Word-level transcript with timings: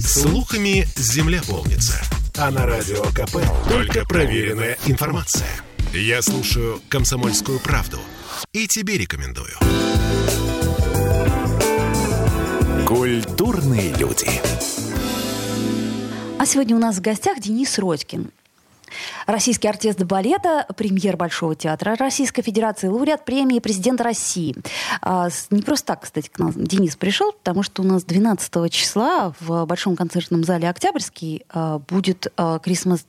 Слухами 0.00 0.86
земля 0.96 1.40
полнится. 1.46 2.00
А 2.36 2.50
на 2.50 2.66
радио 2.66 3.02
КП 3.12 3.36
только 3.68 4.04
проверенная 4.04 4.76
информация. 4.86 5.48
Я 5.92 6.22
слушаю 6.22 6.80
«Комсомольскую 6.88 7.60
правду» 7.60 7.98
и 8.52 8.66
тебе 8.66 8.98
рекомендую. 8.98 9.54
Культурные 12.86 13.94
люди. 13.94 14.28
А 16.38 16.46
сегодня 16.46 16.76
у 16.76 16.80
нас 16.80 16.96
в 16.96 17.00
гостях 17.00 17.40
Денис 17.40 17.78
Родькин. 17.78 18.30
Российский 19.26 19.68
артист 19.68 20.02
балета, 20.02 20.66
премьер 20.76 21.16
Большого 21.16 21.54
театра 21.54 21.96
Российской 21.96 22.42
Федерации, 22.42 22.88
лауреат 22.88 23.24
премии 23.24 23.58
президента 23.58 24.04
России. 24.04 24.54
А, 25.00 25.28
не 25.50 25.62
просто 25.62 25.86
так, 25.88 26.02
кстати, 26.02 26.28
к 26.28 26.38
нам 26.38 26.52
Денис 26.54 26.96
пришел, 26.96 27.32
потому 27.32 27.62
что 27.62 27.82
у 27.82 27.84
нас 27.84 28.04
12 28.04 28.72
числа 28.72 29.34
в 29.40 29.64
Большом 29.66 29.96
концертном 29.96 30.44
зале 30.44 30.68
«Октябрьский» 30.68 31.44
а, 31.50 31.78
будет 31.78 32.32
Крисмас 32.62 33.06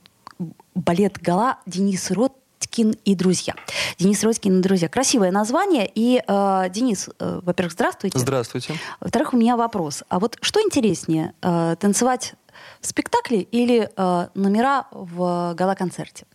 балет 0.74 1.18
«Гала» 1.20 1.58
Денис 1.66 2.10
Рот 2.10 2.32
Родькин 2.76 2.96
и 3.04 3.14
друзья. 3.14 3.54
Денис 3.98 4.22
Родькин 4.22 4.58
и 4.58 4.62
друзья. 4.62 4.88
Красивое 4.88 5.30
название. 5.30 5.90
И, 5.94 6.22
э, 6.26 6.66
Денис, 6.70 7.08
э, 7.18 7.40
во-первых, 7.42 7.72
здравствуйте. 7.72 8.18
Здравствуйте. 8.18 8.74
Во-вторых, 9.00 9.34
у 9.34 9.36
меня 9.36 9.56
вопрос. 9.56 10.02
А 10.08 10.18
вот 10.18 10.36
что 10.40 10.60
интереснее, 10.60 11.32
э, 11.42 11.76
танцевать 11.78 12.34
в 12.80 12.86
спектакле 12.86 13.40
или 13.40 13.90
э, 13.96 14.28
номера 14.34 14.86
в 14.90 15.54
гала-концерте? 15.54 16.26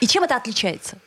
И 0.00 0.06
чем 0.06 0.24
это 0.24 0.36
отличается? 0.36 0.98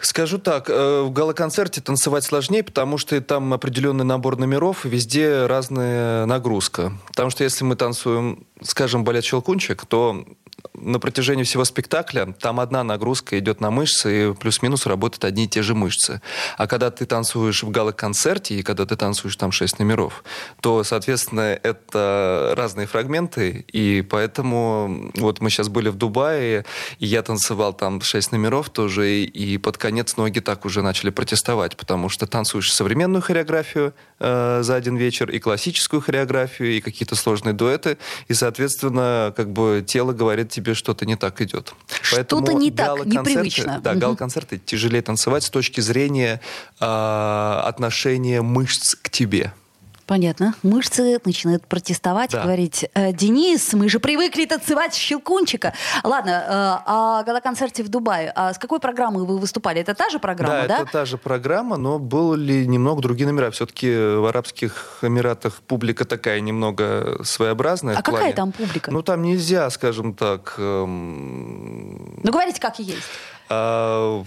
Скажу 0.00 0.38
так, 0.38 0.70
э, 0.70 1.02
в 1.02 1.10
гала-концерте 1.12 1.82
танцевать 1.82 2.24
сложнее, 2.24 2.62
потому 2.62 2.96
что 2.96 3.20
там 3.20 3.52
определенный 3.52 4.04
набор 4.04 4.38
номеров, 4.38 4.86
везде 4.86 5.46
разная 5.46 6.24
нагрузка. 6.24 6.92
Потому 7.08 7.28
что 7.28 7.44
если 7.44 7.64
мы 7.64 7.76
танцуем, 7.76 8.46
скажем, 8.62 9.04
балет 9.04 9.24
«Щелкунчик», 9.24 9.84
то 9.84 10.24
на 10.74 10.98
протяжении 10.98 11.44
всего 11.44 11.64
спектакля 11.64 12.34
там 12.38 12.60
одна 12.60 12.82
нагрузка 12.84 13.38
идет 13.38 13.60
на 13.60 13.70
мышцы, 13.70 14.30
и 14.30 14.34
плюс-минус 14.34 14.86
работают 14.86 15.24
одни 15.24 15.44
и 15.44 15.48
те 15.48 15.62
же 15.62 15.74
мышцы. 15.74 16.20
А 16.56 16.66
когда 16.66 16.90
ты 16.90 17.06
танцуешь 17.06 17.62
в 17.62 17.70
гала-концерте, 17.70 18.56
и 18.56 18.62
когда 18.62 18.86
ты 18.86 18.96
танцуешь 18.96 19.36
там 19.36 19.52
шесть 19.52 19.78
номеров, 19.78 20.24
то, 20.60 20.84
соответственно, 20.84 21.58
это 21.62 22.54
разные 22.56 22.86
фрагменты, 22.86 23.64
и 23.72 24.02
поэтому 24.02 25.10
вот 25.16 25.40
мы 25.40 25.50
сейчас 25.50 25.68
были 25.68 25.88
в 25.88 25.96
Дубае, 25.96 26.64
и 26.98 27.06
я 27.06 27.22
танцевал 27.22 27.72
там 27.72 28.00
шесть 28.00 28.32
номеров 28.32 28.70
тоже, 28.70 29.24
и 29.24 29.58
под 29.58 29.78
конец 29.78 30.16
ноги 30.16 30.40
так 30.40 30.64
уже 30.64 30.82
начали 30.82 31.10
протестовать, 31.10 31.76
потому 31.76 32.08
что 32.08 32.26
танцуешь 32.26 32.72
современную 32.72 33.22
хореографию 33.22 33.94
э, 34.18 34.60
за 34.62 34.74
один 34.74 34.96
вечер, 34.96 35.30
и 35.30 35.38
классическую 35.38 36.00
хореографию, 36.00 36.72
и 36.72 36.80
какие-то 36.80 37.16
сложные 37.16 37.52
дуэты, 37.52 37.98
и, 38.28 38.34
соответственно, 38.34 39.32
как 39.36 39.52
бы 39.52 39.84
тело 39.86 40.12
говорит 40.12 40.49
тебе 40.50 40.74
что-то 40.74 41.06
не 41.06 41.16
так 41.16 41.40
идет. 41.40 41.72
Что-то 42.02 42.52
не 42.52 42.70
так, 42.70 43.06
непривычно. 43.06 43.80
Да, 43.80 43.92
угу. 43.92 44.00
гал-концерты 44.00 44.58
тяжелее 44.58 45.02
танцевать 45.02 45.44
с 45.44 45.50
точки 45.50 45.80
зрения 45.80 46.40
э, 46.80 46.84
отношения 46.84 48.42
мышц 48.42 48.94
к 48.94 49.08
тебе. 49.10 49.52
Понятно. 50.10 50.54
Мышцы 50.64 51.20
начинают 51.24 51.64
протестовать, 51.68 52.32
да. 52.32 52.42
говорить, 52.42 52.84
э, 52.94 53.12
Денис, 53.12 53.72
мы 53.74 53.88
же 53.88 54.00
привыкли 54.00 54.44
танцевать 54.44 54.92
щелкунчика. 54.92 55.72
Ладно, 56.02 56.30
э, 56.30 56.82
а 56.84 57.22
гала-концерте 57.22 57.84
в 57.84 57.88
Дубае, 57.88 58.32
а 58.34 58.52
с 58.52 58.58
какой 58.58 58.80
программой 58.80 59.24
вы 59.24 59.38
выступали? 59.38 59.80
Это 59.80 59.94
та 59.94 60.10
же 60.10 60.18
программа, 60.18 60.62
да? 60.62 60.66
Да, 60.66 60.82
это 60.82 60.90
та 60.90 61.04
же 61.04 61.16
программа, 61.16 61.76
но 61.76 62.00
были 62.00 62.64
немного 62.64 63.02
другие 63.02 63.28
номера. 63.28 63.52
Все-таки 63.52 63.86
в 63.86 64.26
Арабских 64.26 64.98
Эмиратах 65.02 65.60
публика 65.62 66.04
такая 66.04 66.40
немного 66.40 67.20
своеобразная. 67.22 67.96
А 67.96 68.02
какая 68.02 68.32
там 68.32 68.50
публика? 68.50 68.90
Ну, 68.90 69.02
там 69.02 69.22
нельзя, 69.22 69.70
скажем 69.70 70.14
так... 70.14 70.56
Эм... 70.58 72.20
Ну, 72.24 72.32
говорите, 72.32 72.60
как 72.60 72.80
и 72.80 72.82
есть. 72.82 73.06
А 73.48 74.24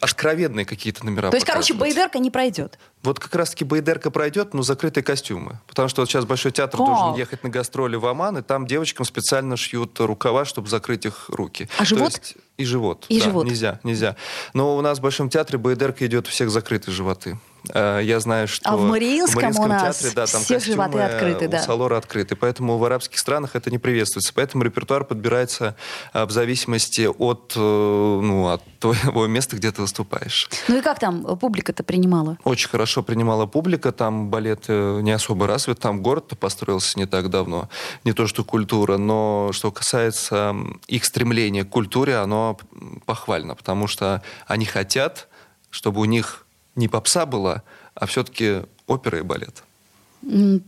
откровенные 0.00 0.64
какие-то 0.64 1.04
номера. 1.04 1.30
То 1.30 1.36
есть, 1.36 1.46
короче, 1.46 1.74
Байдерка 1.74 2.18
не 2.18 2.30
пройдет. 2.30 2.78
Вот 3.02 3.20
как 3.20 3.34
раз-таки 3.34 3.64
Байдерка 3.64 4.10
пройдет, 4.10 4.54
но 4.54 4.62
закрытые 4.62 5.04
костюмы. 5.04 5.60
Потому 5.66 5.88
что 5.88 6.02
вот 6.02 6.08
сейчас 6.08 6.24
Большой 6.24 6.52
театр 6.52 6.80
О! 6.82 6.86
должен 6.86 7.14
ехать 7.14 7.42
на 7.44 7.50
гастроли 7.50 7.96
в 7.96 8.06
Оман, 8.06 8.38
и 8.38 8.42
там 8.42 8.66
девочкам 8.66 9.04
специально 9.06 9.56
шьют 9.56 9.98
рукава, 10.00 10.44
чтобы 10.44 10.68
закрыть 10.68 11.06
их 11.06 11.28
руки. 11.28 11.68
А 11.78 11.84
живот? 11.84 12.12
есть, 12.12 12.36
и 12.56 12.64
живот. 12.64 13.06
И 13.08 13.18
да, 13.18 13.24
живот. 13.24 13.46
Нельзя, 13.46 13.80
нельзя. 13.84 14.16
Но 14.54 14.76
у 14.76 14.80
нас 14.80 14.98
в 14.98 15.02
Большом 15.02 15.30
театре 15.30 15.58
Байдерка 15.58 16.06
идет 16.06 16.26
у 16.26 16.30
всех 16.30 16.50
закрытые 16.50 16.94
животы. 16.94 17.38
Э, 17.74 18.00
я 18.02 18.20
знаю, 18.20 18.48
что 18.48 18.68
а 18.68 18.76
в 18.76 18.82
Мариинском, 18.82 19.52
в 19.52 19.58
Мариинском 19.58 19.64
у 19.64 19.68
нас 19.68 19.98
театре, 19.98 20.12
да, 20.14 20.26
там 20.26 20.42
все 20.42 20.58
животы 20.58 20.98
открыты, 21.00 21.48
да. 21.48 21.58
у 21.58 21.62
Салора 21.62 21.96
открыты. 21.96 22.36
Поэтому 22.36 22.78
в 22.78 22.84
арабских 22.84 23.18
странах 23.18 23.56
это 23.56 23.70
не 23.70 23.78
приветствуется. 23.78 24.32
Поэтому 24.34 24.64
репертуар 24.64 25.04
подбирается 25.04 25.76
э, 26.12 26.24
в 26.24 26.30
зависимости 26.30 27.06
от, 27.06 27.52
э, 27.56 27.60
ну, 27.60 28.48
от 28.48 28.62
твоего 28.78 29.26
места, 29.26 29.56
где 29.56 29.70
ты 29.72 29.82
выступаешь. 29.82 30.48
Ну 30.68 30.78
и 30.78 30.80
как 30.80 30.98
там 30.98 31.38
публика-то 31.38 31.82
принимала? 31.82 32.38
Очень 32.44 32.68
хорошо 32.68 33.02
принимала 33.02 33.46
публика. 33.46 33.92
Там 33.92 34.30
балет 34.30 34.68
не 34.68 35.10
особо 35.10 35.46
развит. 35.46 35.80
Там 35.80 36.02
город-то 36.02 36.36
построился 36.36 36.98
не 36.98 37.06
так 37.06 37.30
давно. 37.30 37.68
Не 38.04 38.12
то, 38.12 38.26
что 38.26 38.44
культура. 38.44 38.96
Но 38.96 39.50
что 39.52 39.72
касается 39.72 40.54
их 40.86 41.04
стремления 41.04 41.64
к 41.64 41.70
культуре, 41.70 42.16
оно 42.16 42.58
похвально. 43.06 43.54
Потому 43.54 43.86
что 43.86 44.22
они 44.46 44.64
хотят, 44.64 45.28
чтобы 45.70 46.00
у 46.00 46.04
них 46.04 46.46
не 46.78 46.88
попса 46.88 47.26
была, 47.26 47.62
а 47.94 48.06
все-таки 48.06 48.62
опера 48.86 49.18
и 49.18 49.22
балет. 49.22 49.62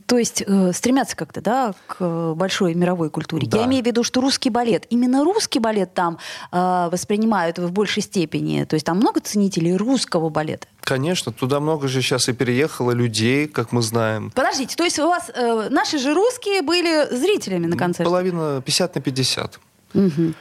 То 0.07 0.17
есть 0.17 0.45
э, 0.47 0.73
стремятся 0.73 1.17
как-то, 1.17 1.41
да, 1.41 1.75
к 1.89 2.35
большой 2.35 2.75
мировой 2.75 3.11
культуре. 3.11 3.49
Да. 3.49 3.59
Я 3.59 3.67
имею 3.67 3.83
в 3.83 3.87
виду, 3.87 4.05
что 4.05 4.21
русский 4.21 4.49
балет, 4.49 4.87
именно 4.91 5.25
русский 5.25 5.59
балет 5.59 5.93
там 5.93 6.19
э, 6.53 6.89
воспринимают 6.91 7.59
в 7.59 7.73
большей 7.73 8.03
степени. 8.03 8.65
То 8.65 8.75
есть 8.75 8.87
там 8.87 8.99
много 8.99 9.21
ценителей 9.21 9.75
русского 9.77 10.29
балета. 10.29 10.69
Конечно, 10.83 11.33
туда 11.33 11.59
много 11.59 11.89
же 11.89 12.01
сейчас 12.01 12.29
и 12.29 12.33
переехало 12.33 12.93
людей, 12.93 13.49
как 13.49 13.73
мы 13.73 13.83
знаем. 13.83 14.31
Подождите, 14.35 14.77
то 14.77 14.85
есть 14.85 14.99
у 15.01 15.09
вас 15.09 15.31
э, 15.35 15.69
наши 15.69 15.99
же 15.99 16.15
русские 16.15 16.63
были 16.63 17.13
зрителями 17.13 17.67
на 17.67 17.77
концерте? 17.77 18.05
Половина 18.05 18.63
50 18.65 18.95
на 18.95 19.01
50. 19.01 19.61
Угу. 19.95 20.35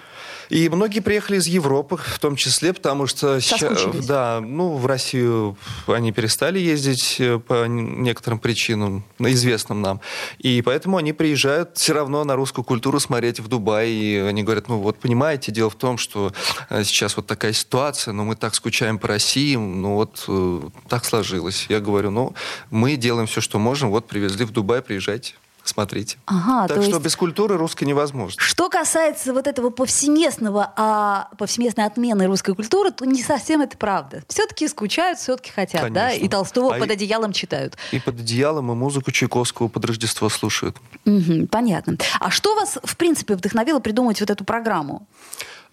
И 0.49 0.67
многие 0.69 0.99
приехали 0.99 1.37
из 1.37 1.47
Европы, 1.47 1.97
в 1.97 2.19
том 2.19 2.35
числе, 2.35 2.73
потому 2.73 3.05
что 3.05 3.39
сейчас, 3.39 3.85
да, 4.05 4.41
ну, 4.41 4.77
в 4.77 4.85
Россию 4.85 5.57
они 5.87 6.11
перестали 6.11 6.59
ездить 6.59 7.17
э, 7.19 7.37
по 7.39 7.67
некоторым 7.67 8.39
причинам, 8.39 9.03
известным 9.19 9.81
нам. 9.81 10.01
И 10.39 10.61
поэтому 10.63 10.97
они 10.97 11.13
приезжают 11.13 11.77
все 11.77 11.93
равно 11.93 12.23
на 12.23 12.35
русскую 12.35 12.65
культуру 12.65 12.99
смотреть 12.99 13.39
в 13.39 13.47
Дубай. 13.47 13.89
И 13.89 14.17
они 14.17 14.43
говорят, 14.43 14.67
ну 14.67 14.79
вот 14.79 14.97
понимаете, 14.99 15.51
дело 15.51 15.69
в 15.69 15.75
том, 15.75 15.97
что 15.97 16.33
э, 16.69 16.83
сейчас 16.83 17.16
вот 17.16 17.27
такая 17.27 17.53
ситуация, 17.53 18.11
но 18.11 18.23
мы 18.23 18.35
так 18.35 18.55
скучаем 18.55 18.97
по 18.97 19.07
России, 19.07 19.55
ну 19.55 19.93
вот 19.95 20.25
э, 20.27 20.61
так 20.87 21.05
сложилось. 21.05 21.67
Я 21.69 21.79
говорю, 21.79 22.09
ну 22.09 22.33
мы 22.71 22.95
делаем 22.95 23.27
все, 23.27 23.41
что 23.41 23.59
можем, 23.59 23.91
вот 23.91 24.07
привезли 24.07 24.45
в 24.45 24.51
Дубай, 24.51 24.81
приезжайте 24.81 25.35
смотрите. 25.69 26.18
Ага, 26.25 26.68
так 26.68 26.81
что 26.81 26.91
есть... 26.91 27.02
без 27.02 27.16
культуры 27.16 27.57
русской 27.57 27.85
невозможно. 27.85 28.41
Что 28.41 28.69
касается 28.69 29.34
вот 29.34 29.47
этого 29.47 29.69
повсеместного, 29.69 30.74
а, 30.75 31.30
повсеместной 31.38 31.85
отмены 31.85 32.25
русской 32.25 32.53
культуры, 32.56 32.91
то 32.91 33.06
не 33.06 33.24
совсем 33.24 33.62
это 33.62 33.78
правда. 33.78 34.24
Все-таки 34.28 34.68
скучают, 34.68 35.19
все-таки 35.19 35.52
хотят, 35.52 35.81
Конечно. 35.81 35.94
да? 35.94 36.12
И 36.12 36.28
Толстого 36.28 36.75
а 36.75 36.79
под 36.79 36.91
одеялом 36.91 37.34
читают. 37.34 37.78
И 37.91 38.00
под 38.00 38.19
одеялом, 38.19 38.72
и 38.72 38.75
музыку 38.75 39.12
Чайковского 39.12 39.68
под 39.68 39.85
Рождество 39.85 40.29
слушают. 40.29 40.78
Угу, 41.06 41.47
понятно. 41.47 41.97
А 42.19 42.29
что 42.31 42.56
вас, 42.56 42.78
в 42.84 42.97
принципе, 42.97 43.35
вдохновило 43.35 43.79
придумать 43.79 44.19
вот 44.19 44.29
эту 44.29 44.44
программу? 44.44 45.08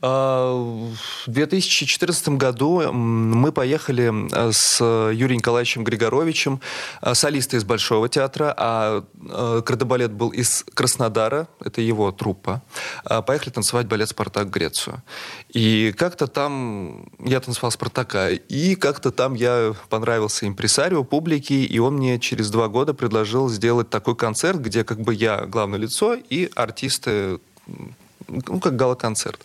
А, 0.02 0.52
в 0.52 1.30
2014 1.30 2.28
году 2.30 2.92
мы 2.92 3.50
поехали 3.50 4.12
э, 4.30 4.52
с 4.52 4.80
Юрием 4.82 5.38
Николаевичем 5.38 5.84
Григоровичем, 5.84 6.60
э, 7.00 7.14
солисты 7.14 7.56
из 7.56 7.64
Большого 7.64 8.08
театра, 8.08 8.54
а 8.56 9.04
э, 9.14 9.62
кардебалет 9.64 10.12
был 10.12 10.30
из 10.30 10.64
Краснодара, 10.74 11.48
это 11.64 11.80
его 11.80 12.12
труппа. 12.12 12.62
Поехали 13.26 13.50
танцевать 13.50 13.86
балет 13.86 14.08
«Спартак» 14.10 14.48
в 14.48 14.50
Грецию. 14.50 15.02
И 15.48 15.94
как-то 15.96 16.26
там 16.26 17.10
я 17.18 17.40
танцевал 17.40 17.70
«Спартака», 17.70 18.30
и 18.30 18.74
как-то 18.74 19.10
там 19.10 19.34
я 19.34 19.74
понравился 19.88 20.46
импресарио, 20.46 21.04
публике, 21.04 21.64
и 21.64 21.78
он 21.78 21.94
мне 21.94 22.18
через 22.20 22.50
два 22.50 22.68
года 22.68 22.92
предложил 22.92 23.48
сделать 23.48 23.88
такой 23.88 24.14
концерт, 24.14 24.60
где 24.60 24.84
как 24.84 25.00
бы 25.00 25.14
я 25.14 25.46
главное 25.46 25.78
лицо 25.78 26.14
и 26.14 26.50
артисты, 26.54 27.40
ну, 28.28 28.60
как 28.60 28.76
гала-концерт. 28.76 29.40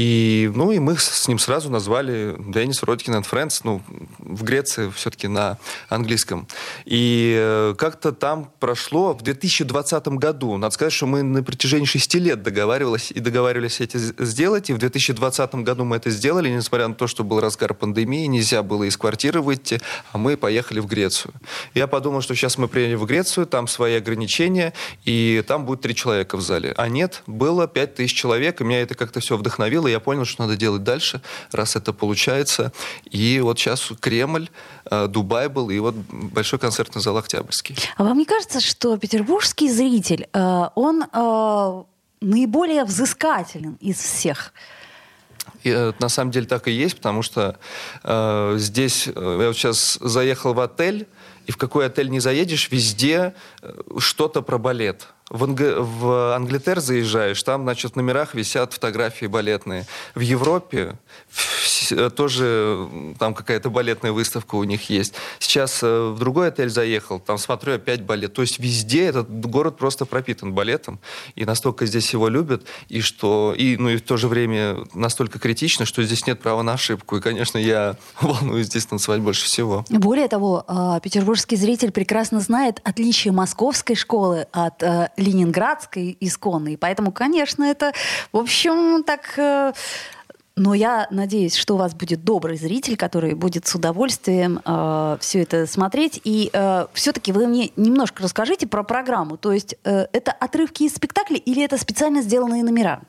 И, 0.00 0.50
ну, 0.54 0.72
и 0.72 0.78
мы 0.78 0.96
с 0.96 1.28
ним 1.28 1.38
сразу 1.38 1.68
назвали 1.68 2.34
Деннис 2.38 2.82
Родкин 2.82 3.16
and 3.16 3.26
Friends, 3.30 3.60
ну, 3.64 3.82
в 4.18 4.44
Греции 4.44 4.90
все-таки 4.96 5.28
на 5.28 5.58
английском. 5.90 6.48
И 6.86 7.36
э, 7.38 7.74
как-то 7.76 8.12
там 8.12 8.50
прошло 8.60 9.12
в 9.12 9.20
2020 9.20 10.08
году. 10.08 10.56
Надо 10.56 10.72
сказать, 10.72 10.94
что 10.94 11.04
мы 11.04 11.22
на 11.22 11.42
протяжении 11.42 11.84
шести 11.84 12.18
лет 12.18 12.42
договаривались 12.42 13.10
и 13.10 13.20
договаривались 13.20 13.82
это 13.82 13.98
сделать. 13.98 14.70
И 14.70 14.72
в 14.72 14.78
2020 14.78 15.54
году 15.56 15.84
мы 15.84 15.96
это 15.96 16.08
сделали, 16.08 16.48
несмотря 16.48 16.88
на 16.88 16.94
то, 16.94 17.06
что 17.06 17.22
был 17.22 17.38
разгар 17.40 17.74
пандемии, 17.74 18.24
нельзя 18.24 18.62
было 18.62 18.84
из 18.84 18.96
квартиры 18.96 19.42
выйти, 19.42 19.82
а 20.12 20.16
мы 20.16 20.38
поехали 20.38 20.80
в 20.80 20.86
Грецию. 20.86 21.34
Я 21.74 21.86
подумал, 21.86 22.22
что 22.22 22.34
сейчас 22.34 22.56
мы 22.56 22.68
приедем 22.68 22.96
в 23.00 23.04
Грецию, 23.04 23.46
там 23.46 23.68
свои 23.68 23.96
ограничения, 23.96 24.72
и 25.04 25.44
там 25.46 25.66
будет 25.66 25.82
три 25.82 25.94
человека 25.94 26.38
в 26.38 26.40
зале. 26.40 26.72
А 26.78 26.88
нет, 26.88 27.22
было 27.26 27.68
пять 27.68 27.96
тысяч 27.96 28.14
человек, 28.14 28.62
и 28.62 28.64
меня 28.64 28.80
это 28.80 28.94
как-то 28.94 29.20
все 29.20 29.36
вдохновило, 29.36 29.89
я 29.90 30.00
понял, 30.00 30.24
что 30.24 30.42
надо 30.42 30.56
делать 30.56 30.82
дальше, 30.82 31.20
раз 31.52 31.76
это 31.76 31.92
получается. 31.92 32.72
И 33.10 33.40
вот 33.40 33.58
сейчас 33.58 33.92
Кремль, 34.00 34.48
э, 34.90 35.06
Дубай 35.06 35.48
был, 35.48 35.70
и 35.70 35.78
вот 35.78 35.94
большой 36.10 36.58
концертный 36.58 37.02
зал 37.02 37.16
Октябрьский. 37.16 37.76
А 37.96 38.04
вам 38.04 38.18
не 38.18 38.24
кажется, 38.24 38.60
что 38.60 38.96
петербургский 38.96 39.70
зритель, 39.70 40.28
э, 40.32 40.68
он 40.74 41.02
э, 41.02 41.82
наиболее 42.20 42.84
взыскателен 42.84 43.76
из 43.80 43.96
всех? 43.98 44.52
И, 45.62 45.92
на 45.98 46.08
самом 46.08 46.30
деле 46.30 46.46
так 46.46 46.68
и 46.68 46.70
есть, 46.70 46.96
потому 46.96 47.22
что 47.22 47.58
э, 48.02 48.54
здесь 48.58 49.06
я 49.06 49.12
вот 49.14 49.56
сейчас 49.56 49.98
заехал 50.00 50.54
в 50.54 50.60
отель, 50.60 51.06
и 51.46 51.52
в 51.52 51.56
какой 51.56 51.86
отель 51.86 52.10
не 52.10 52.20
заедешь, 52.20 52.70
везде 52.70 53.34
что-то 53.98 54.42
про 54.42 54.58
балет 54.58 55.08
в, 55.30 55.44
Анг... 55.44 55.60
в 55.60 56.34
Англитер 56.34 56.80
заезжаешь, 56.80 57.42
там, 57.42 57.62
значит, 57.62 57.92
в 57.92 57.96
номерах 57.96 58.34
висят 58.34 58.74
фотографии 58.74 59.26
балетные. 59.26 59.86
В 60.14 60.20
Европе 60.20 60.98
э, 61.92 62.10
тоже 62.10 62.88
там 63.18 63.34
какая-то 63.34 63.70
балетная 63.70 64.12
выставка 64.12 64.56
у 64.56 64.64
них 64.64 64.90
есть. 64.90 65.14
Сейчас 65.38 65.82
э, 65.82 66.10
в 66.10 66.18
другой 66.18 66.48
отель 66.48 66.70
заехал, 66.70 67.20
там 67.20 67.38
смотрю 67.38 67.74
опять 67.74 68.02
балет. 68.02 68.32
То 68.32 68.42
есть 68.42 68.58
везде 68.58 69.06
этот 69.06 69.28
город 69.30 69.76
просто 69.76 70.06
пропитан 70.06 70.52
балетом. 70.52 71.00
И 71.34 71.44
настолько 71.44 71.86
здесь 71.86 72.12
его 72.12 72.28
любят, 72.28 72.64
и 72.88 73.00
что, 73.00 73.54
и, 73.56 73.76
ну 73.76 73.90
и 73.90 73.96
в 73.96 74.02
то 74.02 74.16
же 74.16 74.28
время 74.28 74.78
настолько 74.94 75.38
критично, 75.38 75.84
что 75.84 76.02
здесь 76.02 76.26
нет 76.26 76.40
права 76.40 76.62
на 76.62 76.74
ошибку. 76.74 77.16
И, 77.16 77.20
конечно, 77.20 77.58
я 77.58 77.96
волнуюсь 78.20 78.66
здесь 78.66 78.86
танцевать 78.86 79.20
больше 79.20 79.44
всего. 79.44 79.84
Более 79.90 80.28
того, 80.28 80.64
а, 80.66 81.00
петербургский 81.00 81.56
зритель 81.56 81.92
прекрасно 81.92 82.40
знает 82.40 82.80
отличие 82.84 83.32
московской 83.32 83.96
школы 83.96 84.46
от 84.52 84.82
э, 84.82 85.10
ленинградской 85.16 86.16
исконной. 86.20 86.76
Поэтому, 86.76 87.12
конечно, 87.12 87.64
это, 87.64 87.92
в 88.32 88.38
общем, 88.38 89.04
так... 89.04 89.74
Но 90.56 90.74
я 90.74 91.06
надеюсь, 91.10 91.54
что 91.56 91.74
у 91.74 91.76
вас 91.78 91.94
будет 91.94 92.24
добрый 92.24 92.56
зритель, 92.56 92.96
который 92.96 93.34
будет 93.34 93.66
с 93.66 93.74
удовольствием 93.74 94.60
э, 94.64 95.16
все 95.20 95.42
это 95.42 95.66
смотреть. 95.66 96.20
И 96.24 96.50
э, 96.52 96.86
все-таки 96.92 97.32
вы 97.32 97.46
мне 97.46 97.70
немножко 97.76 98.22
расскажите 98.22 98.66
про 98.66 98.82
программу. 98.82 99.36
То 99.36 99.52
есть 99.52 99.76
э, 99.84 100.06
это 100.12 100.32
отрывки 100.32 100.82
из 100.82 100.94
спектакля 100.94 101.36
или 101.36 101.62
это 101.62 101.78
специально 101.78 102.20
сделанные 102.20 102.64
номера? 102.64 103.00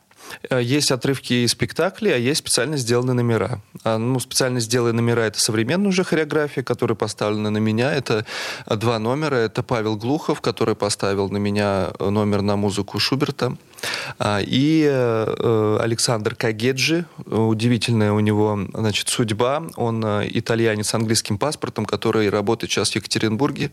Э, 0.49 0.61
есть 0.61 0.91
отрывки 0.91 1.45
из 1.45 1.51
спектаклей, 1.51 2.13
а 2.13 2.17
есть 2.17 2.39
специально 2.39 2.77
сделанные 2.77 3.13
номера. 3.13 3.61
А, 3.83 3.97
ну, 3.97 4.19
специально 4.19 4.59
сделанные 4.59 4.93
номера— 4.93 5.21
это 5.21 5.39
современная 5.39 5.89
уже 5.89 6.03
хореография, 6.03 6.63
которая 6.63 6.95
поставлена 6.95 7.49
на 7.49 7.57
меня. 7.57 7.93
Это 7.93 8.25
два 8.67 8.99
номера. 8.99 9.35
Это 9.35 9.63
Павел 9.63 9.95
Глухов, 9.95 10.41
который 10.41 10.75
поставил 10.75 11.29
на 11.29 11.37
меня 11.37 11.91
номер 11.99 12.41
на 12.41 12.55
музыку 12.55 12.99
Шуберта. 12.99 13.57
А, 14.19 14.39
и 14.41 14.87
э, 14.87 15.77
Александр 15.81 16.35
Кагеджи, 16.35 17.05
удивительная 17.25 18.11
у 18.11 18.19
него 18.19 18.59
значит, 18.73 19.09
судьба. 19.09 19.63
Он 19.75 20.03
э, 20.05 20.29
итальянец 20.31 20.89
с 20.89 20.93
английским 20.93 21.37
паспортом, 21.37 21.85
который 21.85 22.29
работает 22.29 22.71
сейчас 22.71 22.91
в 22.91 22.95
Екатеринбурге. 22.95 23.71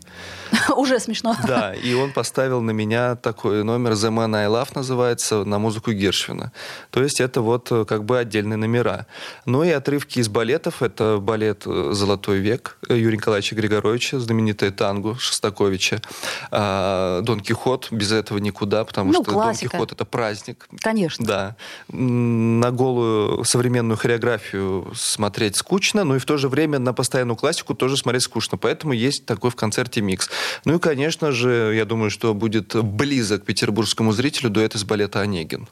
Уже 0.75 0.99
смешно. 0.99 1.35
Да, 1.47 1.73
и 1.73 1.93
он 1.93 2.11
поставил 2.11 2.61
на 2.61 2.71
меня 2.71 3.15
такой 3.15 3.63
номер 3.63 3.91
«The 3.91 4.09
Man 4.09 4.35
I 4.35 4.47
Love» 4.47 4.69
называется, 4.75 5.43
на 5.43 5.59
музыку 5.59 5.91
Гершвина. 5.91 6.48
То 6.91 7.03
есть 7.03 7.21
это 7.21 7.41
вот 7.41 7.71
э, 7.71 7.85
как 7.85 8.05
бы 8.05 8.17
отдельные 8.17 8.57
номера. 8.57 9.05
Ну 9.45 9.63
и 9.63 9.69
отрывки 9.69 10.19
из 10.19 10.29
балетов. 10.29 10.81
Это 10.81 11.17
балет 11.19 11.63
«Золотой 11.65 12.39
век» 12.39 12.77
Юрия 12.87 13.17
Николаевича 13.17 13.55
Григоровича, 13.55 14.19
знаменитая 14.19 14.71
танго 14.71 15.15
Шостаковича. 15.19 16.01
А, 16.51 17.21
Дон 17.21 17.39
Кихот, 17.39 17.91
без 17.91 18.11
этого 18.11 18.37
никуда, 18.37 18.83
потому 18.85 19.11
ну, 19.11 19.23
что 19.23 19.31
классика. 19.31 19.71
Дон 19.71 19.71
Кихот 19.71 19.91
это 19.93 20.05
праздник. 20.05 20.67
Конечно. 20.81 21.25
Да. 21.25 21.55
На 21.87 22.71
голую 22.71 23.43
современную 23.43 23.97
хореографию 23.97 24.91
смотреть 24.95 25.55
скучно, 25.55 26.03
но 26.03 26.15
и 26.15 26.19
в 26.19 26.25
то 26.25 26.37
же 26.37 26.49
время 26.49 26.79
на 26.79 26.93
постоянную 26.93 27.37
классику 27.37 27.73
тоже 27.73 27.97
смотреть 27.97 28.23
скучно. 28.23 28.57
Поэтому 28.57 28.93
есть 28.93 29.25
такой 29.25 29.51
в 29.51 29.55
концерте 29.55 30.01
микс. 30.01 30.29
Ну 30.65 30.75
и, 30.75 30.79
конечно 30.79 31.31
же, 31.31 31.73
я 31.75 31.85
думаю, 31.85 32.09
что 32.09 32.33
будет 32.33 32.75
близок 32.75 33.45
петербургскому 33.45 34.11
зрителю 34.11 34.49
дуэт 34.49 34.75
из 34.75 34.83
балета 34.83 35.21
«Онегин». 35.21 35.67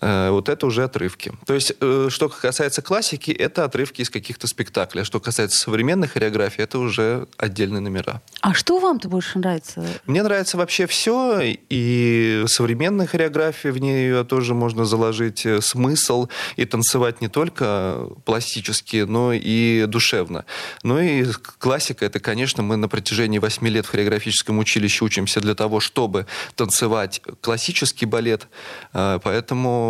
Э, 0.00 0.30
вот 0.30 0.48
это 0.48 0.66
уже 0.66 0.84
отрывки. 0.84 1.32
То 1.46 1.54
есть, 1.54 1.72
э, 1.80 2.08
что 2.10 2.28
касается 2.28 2.82
классики, 2.82 3.30
это 3.30 3.64
отрывки 3.64 4.02
из 4.02 4.10
каких-то 4.10 4.46
спектаклей. 4.46 5.02
А 5.02 5.04
что 5.04 5.20
касается 5.20 5.58
современной 5.58 6.08
хореографии, 6.08 6.62
это 6.62 6.78
уже 6.78 7.26
отдельные 7.38 7.80
номера. 7.80 8.20
А 8.42 8.52
что 8.52 8.78
вам-то 8.78 9.08
больше 9.08 9.38
нравится? 9.38 9.86
Мне 10.06 10.22
нравится 10.22 10.56
вообще 10.58 10.86
все, 10.86 11.40
и 11.42 12.44
современная 12.46 13.06
хореография, 13.06 13.72
в 13.72 13.78
нее 13.78 14.24
тоже 14.24 14.54
можно 14.54 14.84
заложить 14.84 15.46
э, 15.46 15.60
смысл 15.62 16.28
и 16.56 16.64
танцевать 16.66 17.20
не 17.20 17.28
только 17.28 18.08
пластически, 18.24 19.04
но 19.08 19.32
и 19.32 19.86
душевно. 19.86 20.44
Ну 20.82 20.98
и 20.98 21.24
классика, 21.58 22.04
это, 22.04 22.20
конечно, 22.20 22.62
мы 22.62 22.76
на 22.76 22.88
протяжении 22.88 23.38
восьми 23.38 23.70
лет 23.70 23.86
в 23.86 23.90
хореографическом 23.90 24.58
училище 24.58 25.04
учимся 25.04 25.40
для 25.40 25.54
того, 25.54 25.80
чтобы 25.80 26.26
танцевать 26.54 27.22
классический 27.40 28.06
балет, 28.06 28.48
поэтому 28.92 29.85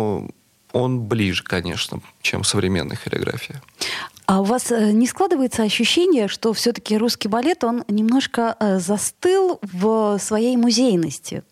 он 0.73 1.01
ближе, 1.07 1.43
конечно, 1.43 2.01
чем 2.21 2.43
современная 2.43 2.97
хореография. 2.97 3.61
А 4.27 4.41
у 4.41 4.43
вас 4.43 4.71
э, 4.73 4.91
не 4.91 5.07
складывается 5.07 5.63
ощущение, 5.63 6.27
что 6.27 6.51
все-таки 6.51 6.97
русский 6.97 7.29
балет, 7.29 7.63
он 7.63 7.85
немножко 7.87 8.57
э, 8.59 8.77
застыл 8.77 9.57
в 9.61 10.19
своей 10.19 10.57
музейности? 10.57 11.43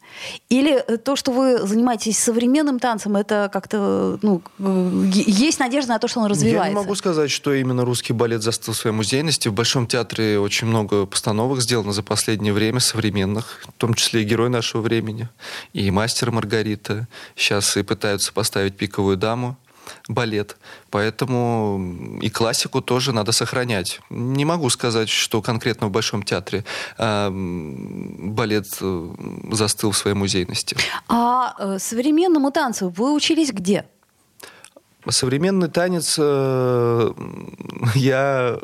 Или 0.49 0.83
э, 0.85 0.97
то, 0.97 1.15
что 1.15 1.31
вы 1.31 1.65
занимаетесь 1.65 2.19
современным 2.19 2.79
танцем, 2.79 3.15
это 3.15 3.49
как-то, 3.51 4.19
ну, 4.21 4.41
есть 4.59 5.59
надежда 5.59 5.93
на 5.93 5.99
то, 5.99 6.09
что 6.09 6.19
он 6.19 6.25
развивается? 6.25 6.65
Я 6.65 6.69
не 6.69 6.75
могу 6.75 6.95
сказать, 6.95 7.31
что 7.31 7.53
именно 7.53 7.85
русский 7.85 8.11
балет 8.11 8.43
застыл 8.43 8.73
в 8.73 8.77
своей 8.77 8.95
музейности. 8.95 9.47
В 9.47 9.53
Большом 9.53 9.87
театре 9.87 10.37
очень 10.37 10.67
много 10.67 11.05
постановок 11.05 11.61
сделано 11.61 11.93
за 11.93 12.03
последнее 12.03 12.51
время, 12.51 12.81
современных, 12.81 13.61
в 13.65 13.71
том 13.79 13.93
числе 13.93 14.23
и 14.23 14.25
герой 14.25 14.49
нашего 14.49 14.81
времени, 14.81 15.29
и 15.71 15.89
мастер 15.91 16.29
Маргарита. 16.31 17.07
Сейчас 17.37 17.77
и 17.77 17.83
пытаются 17.83 18.33
поставить 18.33 18.75
пиковую 18.75 19.15
даму 19.15 19.55
балет. 20.07 20.57
Поэтому 20.89 22.19
и 22.21 22.29
классику 22.29 22.81
тоже 22.81 23.11
надо 23.11 23.31
сохранять. 23.31 23.99
Не 24.09 24.45
могу 24.45 24.69
сказать, 24.69 25.09
что 25.09 25.41
конкретно 25.41 25.87
в 25.87 25.91
Большом 25.91 26.23
театре 26.23 26.63
э, 26.97 27.29
балет 27.31 28.67
застыл 29.51 29.91
в 29.91 29.97
своей 29.97 30.15
музейности. 30.15 30.77
А 31.07 31.55
э, 31.57 31.79
современному 31.79 32.51
танцу 32.51 32.89
вы 32.89 33.13
учились 33.13 33.51
где? 33.51 33.85
Современный 35.07 35.67
танец, 35.67 36.15
э, 36.17 37.13
я, 37.95 38.59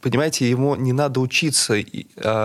понимаете, 0.00 0.48
ему 0.48 0.76
не 0.76 0.92
надо 0.92 1.20
учиться, 1.20 1.74
э, 1.74 1.84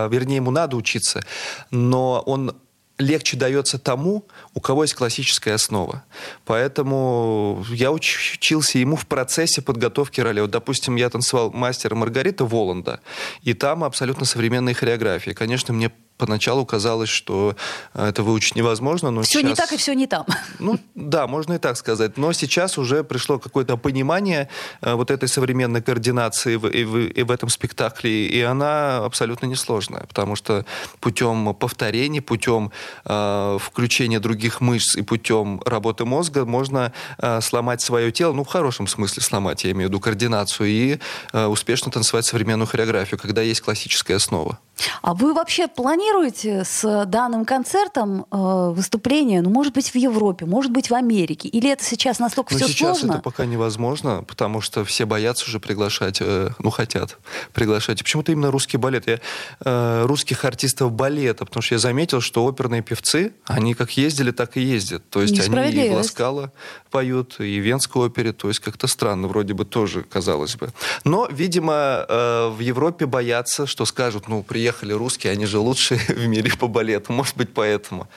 вернее, 0.10 0.38
ему 0.38 0.52
надо 0.52 0.76
учиться, 0.76 1.24
но 1.72 2.22
он 2.26 2.54
легче 2.98 3.38
дается 3.38 3.80
тому, 3.80 4.26
у 4.54 4.60
кого 4.60 4.84
есть 4.84 4.94
классическая 4.94 5.56
основа. 5.56 6.04
Поэтому 6.46 7.66
я 7.70 7.92
учился 7.92 8.78
ему 8.78 8.96
в 8.96 9.08
процессе 9.08 9.62
подготовки 9.62 10.22
роли. 10.22 10.42
Вот, 10.42 10.52
допустим, 10.52 10.96
я 10.96 11.10
танцевал 11.10 11.52
мастера 11.52 11.96
Маргарита 11.96 12.46
Воланда, 12.46 13.00
и 13.42 13.54
там 13.54 13.84
абсолютно 13.84 14.26
современные 14.26 14.76
хореографии. 14.76 15.32
Конечно, 15.32 15.74
мне 15.74 15.92
поначалу 16.18 16.66
казалось, 16.66 17.10
что 17.10 17.56
э, 17.94 18.08
это 18.08 18.24
выучить 18.24 18.56
невозможно, 18.56 19.12
но 19.12 19.22
все 19.22 19.40
сейчас... 19.40 19.50
не 19.50 19.56
так 19.56 19.72
и 19.74 19.78
все 19.78 19.94
не 19.94 20.08
там. 20.08 20.26
Ну 20.60 20.80
да, 20.96 21.28
можно 21.28 21.54
и 21.54 21.58
так 21.58 21.78
сказать. 21.78 22.18
Но 22.18 22.34
сейчас 22.34 22.78
уже 22.78 23.04
пришло 23.04 23.40
какое-то 23.40 23.78
понимание 23.78 24.50
э, 24.82 24.94
вот 24.94 25.12
этой 25.12 25.28
современной 25.28 25.82
координации 25.82 26.56
в, 26.56 26.68
и, 26.68 26.84
в, 26.84 26.98
и 26.98 27.24
в 27.24 27.32
этом 27.32 27.50
спектакле, 27.50 28.28
и 28.28 28.42
она 28.42 29.06
абсолютно 29.06 29.48
несложная, 29.48 30.06
потому 30.08 30.36
что 30.36 30.66
путем 31.00 31.54
повторений, 31.56 32.22
путем 32.22 32.72
э, 33.06 33.58
включения 33.60 34.20
других 34.20 34.62
мышц 34.62 34.96
и 34.96 35.02
путем 35.02 35.62
работы 35.66 36.06
мозга 36.06 36.46
можно 36.46 36.94
э, 37.18 37.42
сломать 37.42 37.82
свое 37.82 38.12
тело, 38.12 38.34
ну 38.34 38.44
в 38.44 38.48
хорошем 38.48 38.88
смысле 38.88 39.22
сломать, 39.24 39.64
я 39.64 39.72
имею 39.72 39.88
в 39.88 39.92
виду 39.92 40.00
координацию, 40.00 40.70
и 40.70 41.00
э, 41.34 41.46
успешно 41.46 41.92
танцевать 41.92 42.26
современную 42.26 42.68
хореографию, 42.68 43.20
когда 43.20 43.42
есть 43.42 43.62
классическая 43.62 44.16
основа. 44.16 44.60
А 45.02 45.14
вы 45.14 45.34
вообще 45.34 45.68
планируете 45.68 46.64
с 46.66 47.06
данным 47.06 47.46
концертом 47.46 48.26
э, 48.32 48.72
выступление, 48.76 49.42
ну, 49.42 49.50
может 49.50 49.74
быть, 49.74 49.90
в 49.92 49.96
Европе, 49.96 50.46
может 50.46 50.72
быть, 50.72 50.90
в 50.90 50.94
Америке? 50.94 51.48
Или 51.48 51.72
это 51.72 51.84
сейчас 51.84 52.20
настолько 52.20 52.54
ну, 52.54 52.60
все 52.60 52.68
сейчас 52.68 53.00
сложно? 53.00 53.14
это 53.14 53.22
пока 53.22 53.46
невозможно, 53.46 54.24
потому 54.28 54.62
что 54.62 54.84
все 54.84 55.06
боятся 55.06 55.46
уже 55.46 55.60
приглашать, 55.60 56.20
э, 56.22 56.50
ну, 56.60 56.70
хотят 56.70 57.18
приглашать. 57.54 58.00
Почему-то 58.00 58.32
именно 58.32 58.52
русский 58.52 58.78
балет. 58.78 59.08
Я 59.08 59.20
э, 59.64 60.06
русских 60.06 60.44
артистов 60.46 60.92
балета, 60.92 61.46
потому 61.46 61.62
что 61.62 61.76
я 61.76 61.80
заметил, 61.80 62.22
что 62.22 62.44
оперные 62.46 62.82
певцы, 62.82 63.34
они 63.46 63.74
как 63.76 63.92
ездили, 63.92 64.32
так 64.32 64.58
и 64.58 64.62
ездят. 64.62 65.08
То 65.10 65.22
есть 65.22 65.40
они 65.40 65.72
и 65.72 65.90
в 65.90 65.94
Ласкало 65.94 66.52
поют, 66.90 67.40
и 67.40 67.60
в 67.60 67.64
Венской 67.64 68.06
опере, 68.06 68.34
то 68.34 68.48
есть 68.48 68.60
как-то 68.60 68.88
странно, 68.88 69.28
вроде 69.28 69.54
бы 69.54 69.66
тоже, 69.66 70.04
казалось 70.04 70.56
бы. 70.56 70.72
Но, 71.04 71.28
видимо, 71.30 72.06
э, 72.08 72.50
в 72.50 72.60
Европе 72.60 73.06
боятся, 73.06 73.66
что 73.68 73.86
скажут, 73.86 74.28
ну, 74.28 74.44
приехали 74.44 74.63
приехали 74.64 74.94
русские, 74.94 75.34
они 75.34 75.46
же 75.46 75.60
лучшие 75.60 76.00
в 76.08 76.28
мире 76.28 76.52
по 76.58 76.68
балету. 76.68 77.14
Может 77.14 77.38
быть, 77.38 77.54
поэтому. 77.54 78.08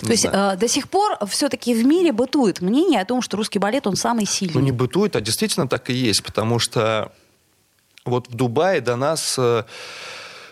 То 0.00 0.10
есть 0.10 0.24
э, 0.24 0.56
до 0.56 0.68
сих 0.68 0.88
пор 0.88 1.16
все-таки 1.28 1.74
в 1.74 1.86
мире 1.86 2.12
бытует 2.12 2.60
мнение 2.60 3.00
о 3.00 3.04
том, 3.04 3.22
что 3.22 3.36
русский 3.36 3.60
балет, 3.60 3.86
он 3.86 3.96
самый 3.96 4.26
сильный. 4.26 4.54
Ну, 4.54 4.60
не 4.60 4.72
бытует, 4.72 5.14
а 5.14 5.20
действительно 5.20 5.68
так 5.68 5.90
и 5.90 5.92
есть, 5.92 6.24
потому 6.24 6.58
что 6.58 7.12
вот 8.04 8.28
в 8.28 8.34
Дубае 8.34 8.80
до 8.80 8.96
нас 8.96 9.36
э, 9.38 9.62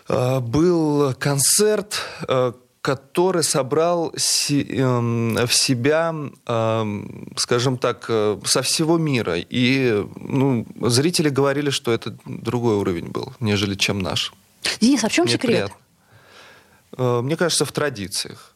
э, 0.09 0.41
был 0.41 1.15
концерт, 1.15 2.01
э, 2.29 2.53
который 2.81 3.43
собрал 3.43 4.13
си, 4.17 4.63
э, 4.63 5.47
в 5.47 5.53
себя, 5.53 6.15
э, 6.47 6.85
скажем 7.37 7.77
так, 7.77 8.07
э, 8.09 8.39
со 8.45 8.61
всего 8.61 8.99
мира. 8.99 9.35
И 9.39 10.07
ну, 10.17 10.65
зрители 10.81 11.29
говорили, 11.29 11.71
что 11.71 11.91
это 11.91 12.15
другой 12.25 12.77
уровень 12.77 13.09
был, 13.09 13.33
нежели 13.41 13.75
чем 13.75 13.99
наш. 13.99 14.33
Денис, 14.81 15.05
а 15.05 15.09
в 15.09 15.13
чем 15.13 15.25
Мне 15.25 15.35
секрет? 15.35 15.51
Приятно. 15.51 15.77
Э, 16.97 17.21
мне 17.23 17.37
кажется, 17.37 17.65
в 17.65 17.73
традициях. 17.73 18.55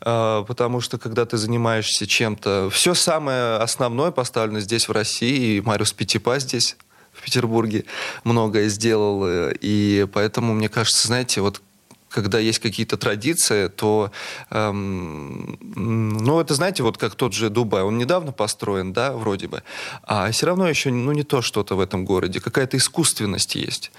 Э, 0.00 0.44
потому 0.46 0.80
что, 0.80 0.98
когда 0.98 1.24
ты 1.26 1.36
занимаешься 1.36 2.06
чем-то... 2.06 2.70
Все 2.70 2.94
самое 2.94 3.56
основное 3.56 4.10
поставлено 4.10 4.60
здесь, 4.60 4.88
в 4.88 4.92
России. 4.92 5.56
И 5.56 5.60
Мариус 5.60 5.92
Пятипа 5.92 6.38
здесь, 6.38 6.76
в 7.12 7.22
Петербурге, 7.22 7.84
многое 8.24 8.68
сделал. 8.68 9.26
Э, 9.26 9.52
и 9.60 10.06
поэтому, 10.12 10.54
мне 10.54 10.68
кажется, 10.68 11.06
знаете, 11.06 11.40
вот 11.40 11.60
когда 12.10 12.38
есть 12.38 12.58
какие-то 12.58 12.96
традиции, 12.96 13.68
то, 13.68 14.10
эм, 14.50 15.58
ну, 15.60 16.40
это, 16.40 16.54
знаете, 16.54 16.82
вот 16.82 16.98
как 16.98 17.14
тот 17.14 17.32
же 17.32 17.50
Дубай, 17.50 17.82
он 17.82 17.98
недавно 17.98 18.32
построен, 18.32 18.92
да, 18.92 19.12
вроде 19.12 19.46
бы, 19.46 19.62
а 20.02 20.30
все 20.32 20.46
равно 20.46 20.68
еще, 20.68 20.90
ну, 20.90 21.12
не 21.12 21.22
то 21.22 21.40
что-то 21.40 21.76
в 21.76 21.80
этом 21.80 22.04
городе, 22.04 22.40
какая-то 22.40 22.76
искусственность 22.76 23.54
есть. 23.54 23.92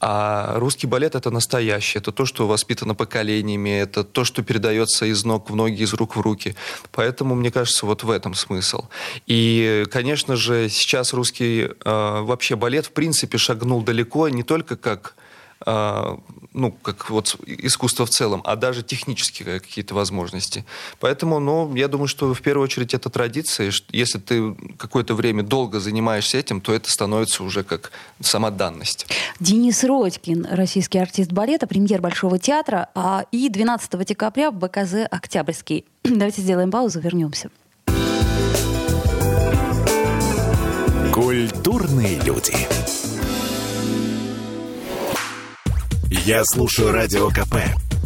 А 0.00 0.58
русский 0.58 0.86
балет 0.86 1.14
это 1.14 1.30
настоящее, 1.30 2.00
это 2.00 2.10
то, 2.10 2.24
что 2.24 2.46
воспитано 2.46 2.94
поколениями, 2.94 3.70
это 3.70 4.02
то, 4.02 4.24
что 4.24 4.42
передается 4.42 5.04
из 5.04 5.24
ног 5.24 5.50
в 5.50 5.54
ноги, 5.54 5.82
из 5.82 5.92
рук 5.92 6.16
в 6.16 6.20
руки. 6.20 6.56
Поэтому, 6.92 7.34
мне 7.34 7.50
кажется, 7.50 7.84
вот 7.84 8.02
в 8.02 8.10
этом 8.10 8.34
смысл. 8.34 8.86
И, 9.26 9.84
конечно 9.90 10.36
же, 10.36 10.70
сейчас 10.70 11.12
русский 11.12 11.64
э, 11.64 11.70
вообще 11.84 12.56
балет 12.56 12.86
в 12.86 12.92
принципе 12.92 13.36
шагнул 13.36 13.82
далеко, 13.82 14.28
не 14.30 14.42
только 14.42 14.76
как 14.76 15.14
ну, 15.66 16.72
как 16.82 17.10
вот 17.10 17.36
искусство 17.46 18.06
в 18.06 18.10
целом, 18.10 18.40
а 18.44 18.56
даже 18.56 18.82
технические 18.82 19.60
какие-то 19.60 19.94
возможности. 19.94 20.64
Поэтому, 20.98 21.38
ну, 21.38 21.74
я 21.74 21.88
думаю, 21.88 22.08
что 22.08 22.32
в 22.34 22.42
первую 22.42 22.64
очередь 22.64 22.94
это 22.94 23.10
традиция. 23.10 23.70
Если 23.90 24.18
ты 24.18 24.54
какое-то 24.78 25.14
время 25.14 25.42
долго 25.42 25.80
занимаешься 25.80 26.38
этим, 26.38 26.60
то 26.60 26.72
это 26.72 26.90
становится 26.90 27.44
уже 27.44 27.62
как 27.62 27.92
сама 28.20 28.50
данность. 28.50 29.06
Денис 29.38 29.84
Родькин, 29.84 30.46
российский 30.50 30.98
артист 30.98 31.30
балета, 31.30 31.66
премьер 31.66 32.00
Большого 32.00 32.38
театра, 32.38 32.88
а 32.94 33.24
и 33.30 33.48
12 33.48 34.06
декабря 34.06 34.50
в 34.50 34.54
БКЗ 34.54 35.06
«Октябрьский». 35.10 35.84
Давайте 36.04 36.42
сделаем 36.42 36.70
паузу, 36.70 37.00
вернемся. 37.00 37.50
Культурные 41.12 42.18
люди. 42.20 42.54
Я 46.26 46.42
слушаю 46.44 46.92
Радио 46.92 47.30
КП, 47.30 47.56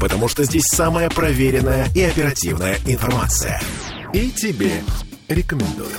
потому 0.01 0.29
что 0.29 0.45
здесь 0.45 0.67
самая 0.67 1.11
проверенная 1.11 1.89
и 1.97 2.03
оперативная 2.03 2.77
информация. 2.87 3.61
И 4.13 4.31
тебе 4.31 4.85
рекомендую. 5.29 5.91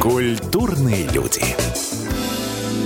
Культурные 0.00 1.06
люди. 1.08 1.42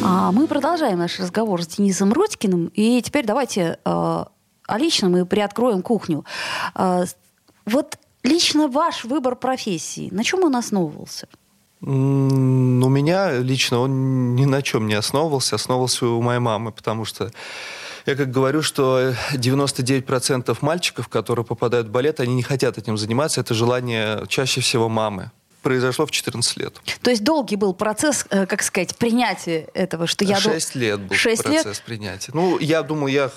А 0.03 0.33
мы 0.33 0.49
продолжаем 0.49 0.99
наш 0.99 1.21
разговор 1.21 1.63
с 1.63 1.69
Денисом 1.69 2.13
Родькиным. 2.13 2.67
И 2.75 3.01
теперь 3.01 3.25
давайте 3.25 3.61
э, 3.63 3.79
о 3.85 4.79
личном 4.79 5.13
мы 5.13 5.27
приоткроем 5.27 5.83
кухню. 5.83 6.25
Э, 6.75 7.05
вот 7.67 7.99
лично 8.25 8.67
ваш 8.67 9.05
выбор 9.05 9.37
профессии, 9.37 10.09
на 10.11 10.25
чем 10.25 10.43
он 10.43 10.57
основывался? 10.57 11.29
У 11.83 11.89
меня 11.89 13.39
лично 13.39 13.81
он 13.81 14.37
ни 14.37 14.45
на 14.45 14.63
чем 14.63 14.87
не 14.87 14.95
основывался, 14.95 15.57
основывался 15.57 16.07
у 16.07 16.23
моей 16.23 16.39
мамы, 16.39 16.71
потому 16.71 17.05
что 17.05 17.31
я 18.07 18.15
как 18.15 18.31
говорю, 18.31 18.63
что 18.63 19.15
99% 19.33 20.57
мальчиков, 20.61 21.09
которые 21.09 21.45
попадают 21.45 21.89
в 21.89 21.91
балет, 21.91 22.21
они 22.21 22.35
не 22.35 22.43
хотят 22.43 22.79
этим 22.79 22.97
заниматься, 22.97 23.41
это 23.41 23.55
желание 23.55 24.25
чаще 24.29 24.61
всего 24.61 24.89
мамы 24.89 25.31
произошло 25.63 26.07
в 26.07 26.11
14 26.11 26.57
лет. 26.57 26.81
То 27.03 27.11
есть 27.11 27.23
долгий 27.23 27.57
был 27.57 27.73
процесс, 27.73 28.27
э, 28.31 28.47
как 28.47 28.63
сказать, 28.63 28.97
принятия 28.97 29.69
этого, 29.75 30.07
что 30.07 30.25
я... 30.25 30.37
6 30.37 30.75
лет 30.75 31.01
был 31.01 31.15
6 31.15 31.43
процесс 31.43 31.67
лет? 31.67 31.83
принятия. 31.87 32.33
Ну, 32.35 32.59
я 32.59 32.83
думаю, 32.83 33.13
я, 33.13 33.31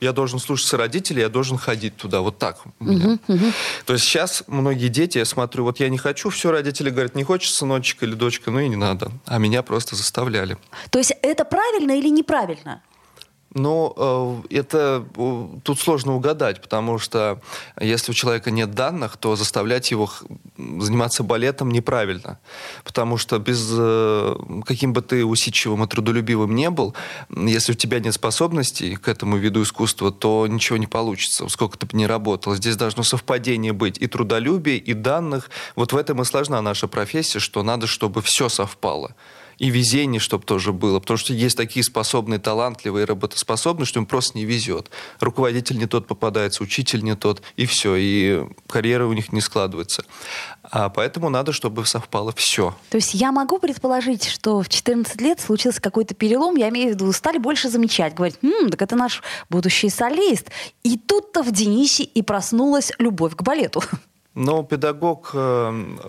я 0.00 0.12
должен 0.12 0.38
слушаться 0.38 0.76
родителей, 0.76 1.22
я 1.22 1.28
должен 1.28 1.58
ходить 1.58 1.96
туда, 1.96 2.20
вот 2.20 2.38
так. 2.38 2.60
Угу, 2.80 3.18
угу. 3.26 3.52
То 3.86 3.92
есть 3.94 4.04
сейчас 4.04 4.44
многие 4.46 4.88
дети, 4.88 5.18
я 5.18 5.24
смотрю, 5.24 5.64
вот 5.64 5.80
я 5.80 5.88
не 5.88 5.98
хочу, 5.98 6.30
все, 6.30 6.50
родители 6.50 6.90
говорят, 6.90 7.14
не 7.14 7.24
хочешь, 7.24 7.52
сыночек 7.52 8.02
или 8.02 8.14
дочка, 8.14 8.50
ну 8.50 8.60
и 8.60 8.68
не 8.68 8.76
надо. 8.76 9.10
А 9.26 9.38
меня 9.38 9.62
просто 9.62 9.96
заставляли. 9.96 10.56
То 10.90 10.98
есть 10.98 11.12
это 11.22 11.44
правильно 11.44 11.98
или 11.98 12.08
неправильно? 12.08 12.82
Ну, 13.54 13.94
э, 14.50 14.56
это 14.56 15.06
тут 15.62 15.80
сложно 15.80 16.14
угадать, 16.14 16.60
потому 16.60 16.98
что 16.98 17.40
если 17.80 18.12
у 18.12 18.14
человека 18.14 18.50
нет 18.50 18.72
данных, 18.72 19.16
то 19.16 19.36
заставлять 19.36 19.90
его 19.90 20.10
заниматься 20.56 21.22
балетом 21.22 21.70
неправильно. 21.70 22.38
Потому 22.84 23.16
что 23.16 23.38
без 23.38 23.66
э, 23.72 24.36
каким 24.66 24.92
бы 24.92 25.00
ты 25.00 25.24
усидчивым 25.24 25.84
и 25.84 25.86
трудолюбивым 25.86 26.54
не 26.54 26.68
был, 26.68 26.94
если 27.30 27.72
у 27.72 27.74
тебя 27.74 28.00
нет 28.00 28.12
способностей 28.12 28.96
к 28.96 29.08
этому 29.08 29.38
виду 29.38 29.62
искусства, 29.62 30.12
то 30.12 30.46
ничего 30.46 30.76
не 30.76 30.86
получится, 30.86 31.48
сколько 31.48 31.78
ты 31.78 31.86
бы 31.86 31.96
ни 31.96 32.04
работал. 32.04 32.54
Здесь 32.54 32.76
должно 32.76 33.02
совпадение 33.02 33.72
быть 33.72 33.96
и 33.96 34.06
трудолюбие, 34.06 34.76
и 34.76 34.92
данных. 34.92 35.48
Вот 35.74 35.94
в 35.94 35.96
этом 35.96 36.20
и 36.20 36.24
сложна 36.24 36.60
наша 36.60 36.86
профессия, 36.86 37.38
что 37.38 37.62
надо, 37.62 37.86
чтобы 37.86 38.20
все 38.20 38.50
совпало 38.50 39.14
и 39.58 39.70
везение, 39.70 40.20
чтобы 40.20 40.44
тоже 40.44 40.72
было. 40.72 41.00
Потому 41.00 41.18
что 41.18 41.32
есть 41.32 41.56
такие 41.56 41.84
способные, 41.84 42.38
талантливые, 42.38 43.04
работоспособные, 43.04 43.86
что 43.86 44.00
им 44.00 44.06
просто 44.06 44.38
не 44.38 44.44
везет. 44.44 44.90
Руководитель 45.20 45.78
не 45.78 45.86
тот 45.86 46.06
попадается, 46.06 46.62
учитель 46.62 47.02
не 47.02 47.16
тот, 47.16 47.42
и 47.56 47.66
все. 47.66 47.96
И 47.96 48.44
карьера 48.68 49.06
у 49.06 49.12
них 49.12 49.32
не 49.32 49.40
складывается. 49.40 50.04
А 50.62 50.88
поэтому 50.88 51.28
надо, 51.28 51.52
чтобы 51.52 51.84
совпало 51.86 52.32
все. 52.36 52.74
То 52.90 52.96
есть 52.96 53.14
я 53.14 53.32
могу 53.32 53.58
предположить, 53.58 54.24
что 54.24 54.62
в 54.62 54.68
14 54.68 55.20
лет 55.20 55.40
случился 55.40 55.80
какой-то 55.80 56.14
перелом, 56.14 56.56
я 56.56 56.68
имею 56.68 56.90
в 56.90 56.94
виду, 56.94 57.12
стали 57.12 57.38
больше 57.38 57.68
замечать, 57.68 58.14
говорить, 58.14 58.36
«М, 58.42 58.70
так 58.70 58.82
это 58.82 58.96
наш 58.96 59.22
будущий 59.50 59.88
солист. 59.88 60.50
И 60.82 60.98
тут-то 60.98 61.42
в 61.42 61.50
Денисе 61.50 62.04
и 62.04 62.22
проснулась 62.22 62.92
любовь 62.98 63.34
к 63.34 63.42
балету. 63.42 63.82
Но 64.34 64.62
педагог 64.62 65.30
э, 65.32 65.38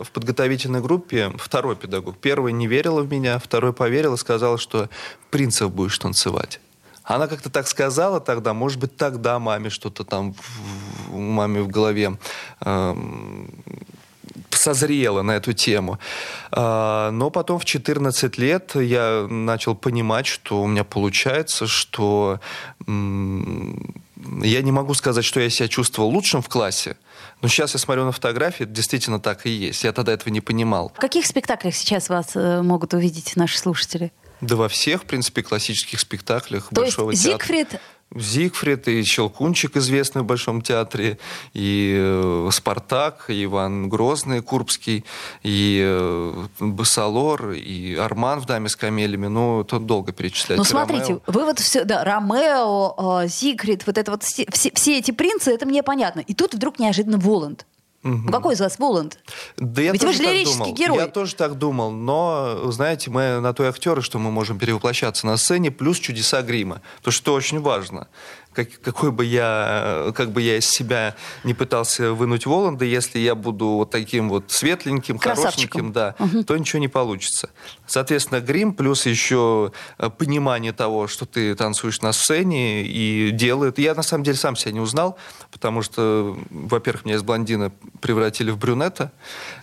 в 0.04 0.12
подготовительной 0.12 0.82
группе, 0.82 1.32
второй 1.38 1.76
педагог, 1.76 2.18
первый 2.18 2.54
не 2.54 2.68
верила 2.68 3.02
в 3.02 3.12
меня, 3.12 3.40
второй 3.40 3.74
поверил 3.74 4.14
и 4.14 4.18
сказал, 4.18 4.58
что 4.58 4.90
принцев 5.32 5.72
будешь 5.72 5.98
танцевать. 5.98 6.60
Она 7.04 7.28
как-то 7.28 7.50
так 7.50 7.68
сказала 7.68 8.20
тогда, 8.20 8.54
может 8.54 8.80
быть, 8.80 8.96
тогда 8.96 9.40
маме 9.40 9.72
что-то 9.72 10.04
там 10.04 10.36
у 11.12 11.18
маме 11.20 11.62
в 11.62 11.68
голове 11.68 12.20
э, 12.62 12.96
созрело 14.52 15.24
на 15.24 15.32
эту 15.32 15.54
тему. 15.54 15.98
Э, 16.52 17.10
но 17.12 17.32
потом 17.32 17.58
в 17.58 17.66
14 17.66 18.38
лет 18.38 18.76
я 18.76 19.26
начал 19.28 19.74
понимать, 19.76 20.28
что 20.28 20.62
у 20.62 20.68
меня 20.68 20.84
получается, 20.84 21.66
что 21.66 22.40
э, 22.86 22.92
я 24.42 24.62
не 24.62 24.72
могу 24.72 24.94
сказать, 24.94 25.26
что 25.26 25.40
я 25.40 25.50
себя 25.50 25.68
чувствовал 25.68 26.10
лучшим 26.10 26.42
в 26.42 26.50
классе, 26.50 26.98
но 27.42 27.48
сейчас 27.48 27.74
я 27.74 27.80
смотрю 27.80 28.06
на 28.06 28.12
фотографии, 28.12 28.64
это 28.64 28.72
действительно 28.72 29.20
так 29.20 29.46
и 29.46 29.50
есть. 29.50 29.84
Я 29.84 29.94
тогда 29.94 30.14
этого 30.14 30.32
не 30.32 30.42
понимал. 30.42 30.92
В 30.96 31.00
каких 31.00 31.26
спектаклях 31.26 31.76
сейчас 31.76 32.10
вас 32.10 32.36
э, 32.36 32.62
могут 32.62 32.94
увидеть 32.94 33.36
наши 33.36 33.58
слушатели? 33.58 34.12
Да 34.42 34.56
во 34.56 34.70
всех, 34.70 35.04
в 35.04 35.06
принципе, 35.06 35.44
классических 35.44 36.00
спектаклях 36.00 36.70
То 36.70 36.82
Большого 36.82 37.12
есть 37.12 37.24
театра. 37.24 37.46
Зигфрид 37.46 37.82
Зигфрид, 38.16 38.88
и 38.88 39.04
Щелкунчик, 39.04 39.78
известный 39.78 40.24
в 40.24 40.26
Большом 40.26 40.62
театре, 40.62 41.20
и 41.54 41.96
э, 41.98 42.50
Спартак, 42.52 43.26
и 43.28 43.44
Иван 43.44 43.88
Грозный, 43.88 44.42
Курбский, 44.42 45.06
и 45.44 45.82
э, 45.84 46.46
Басалор, 46.60 47.52
и 47.52 47.96
Арман 47.96 48.40
в 48.40 48.46
«Даме 48.46 48.68
с 48.68 48.76
камелями». 48.76 49.28
Ну, 49.28 49.64
тут 49.64 49.86
долго 49.86 50.12
перечислять. 50.12 50.58
Ну, 50.58 50.64
смотрите, 50.64 51.04
Ромео. 51.06 51.22
вы 51.28 51.46
вот 51.46 51.60
все, 51.60 51.84
да, 51.84 52.04
Ромео, 52.04 53.22
э, 53.24 53.28
Зигфрид, 53.28 53.86
вот 53.86 53.98
это 53.98 54.12
вот 54.12 54.24
все, 54.24 54.48
все 54.52 54.98
эти 54.98 55.12
принцы, 55.12 55.54
это 55.54 55.68
мне 55.68 55.84
понятно. 55.84 56.22
И 56.22 56.34
тут 56.34 56.56
вдруг 56.56 56.80
неожиданно 56.80 57.20
Воланд. 57.20 57.66
Ну, 58.02 58.32
какой 58.32 58.54
из 58.54 58.62
вас 58.62 58.80
Воланд? 58.80 59.20
Да 59.58 59.82
я 59.82 59.92
Ведь 59.92 60.02
вы 60.02 60.08
тоже 60.08 60.20
же 60.20 60.24
так 60.24 60.34
лирический 60.34 60.60
думал. 60.60 60.74
герой. 60.74 60.98
Я 60.98 61.08
тоже 61.08 61.36
так 61.36 61.58
думал, 61.58 61.92
но, 61.92 62.72
знаете, 62.72 63.12
мы 63.12 63.40
на 63.42 63.54
то 63.54 63.66
и 63.66 63.68
актеры, 63.68 64.02
что 64.02 64.20
мы 64.20 64.32
можем 64.32 64.58
перевоплощаться 64.58 65.26
на 65.28 65.36
сцене, 65.36 65.70
плюс 65.70 66.00
чудеса 66.00 66.42
грима. 66.42 66.82
То, 67.02 67.12
что 67.12 67.34
очень 67.34 67.60
важно. 67.60 68.08
Как, 68.54 68.68
какой 68.82 69.12
бы 69.12 69.26
я, 69.26 70.12
как 70.16 70.32
бы 70.32 70.42
я 70.42 70.58
из 70.58 70.68
себя 70.68 71.16
не 71.44 71.54
пытался 71.54 72.14
вынуть 72.14 72.46
Воланда, 72.48 72.84
если 72.84 73.20
я 73.20 73.36
буду 73.36 73.68
вот 73.68 73.92
таким 73.92 74.28
вот 74.28 74.46
светленьким, 74.52 75.20
хорошеньким, 75.20 75.92
да, 75.92 76.16
то 76.48 76.58
ничего 76.58 76.80
не 76.80 76.88
получится. 76.88 77.50
Соответственно, 77.86 78.42
грим 78.42 78.74
плюс 78.74 79.06
еще 79.06 79.72
э, 79.98 80.10
понимание 80.10 80.74
того, 80.74 81.08
что 81.08 81.26
ты 81.26 81.54
танцуешь 81.56 82.02
на 82.02 82.12
сцене 82.12 82.84
и 82.84 83.32
делает. 83.32 83.78
Я 83.80 83.94
на 83.94 84.04
самом 84.04 84.24
деле 84.24 84.38
сам 84.38 84.56
себя 84.56 84.72
не 84.72 84.80
узнал, 84.80 85.18
потому 85.52 85.82
что, 85.82 86.38
во-первых, 86.50 87.06
меня 87.06 87.16
из 87.16 87.24
блондина 87.24 87.72
превратили 88.02 88.52
в 88.52 88.58
брюнета. 88.58 89.12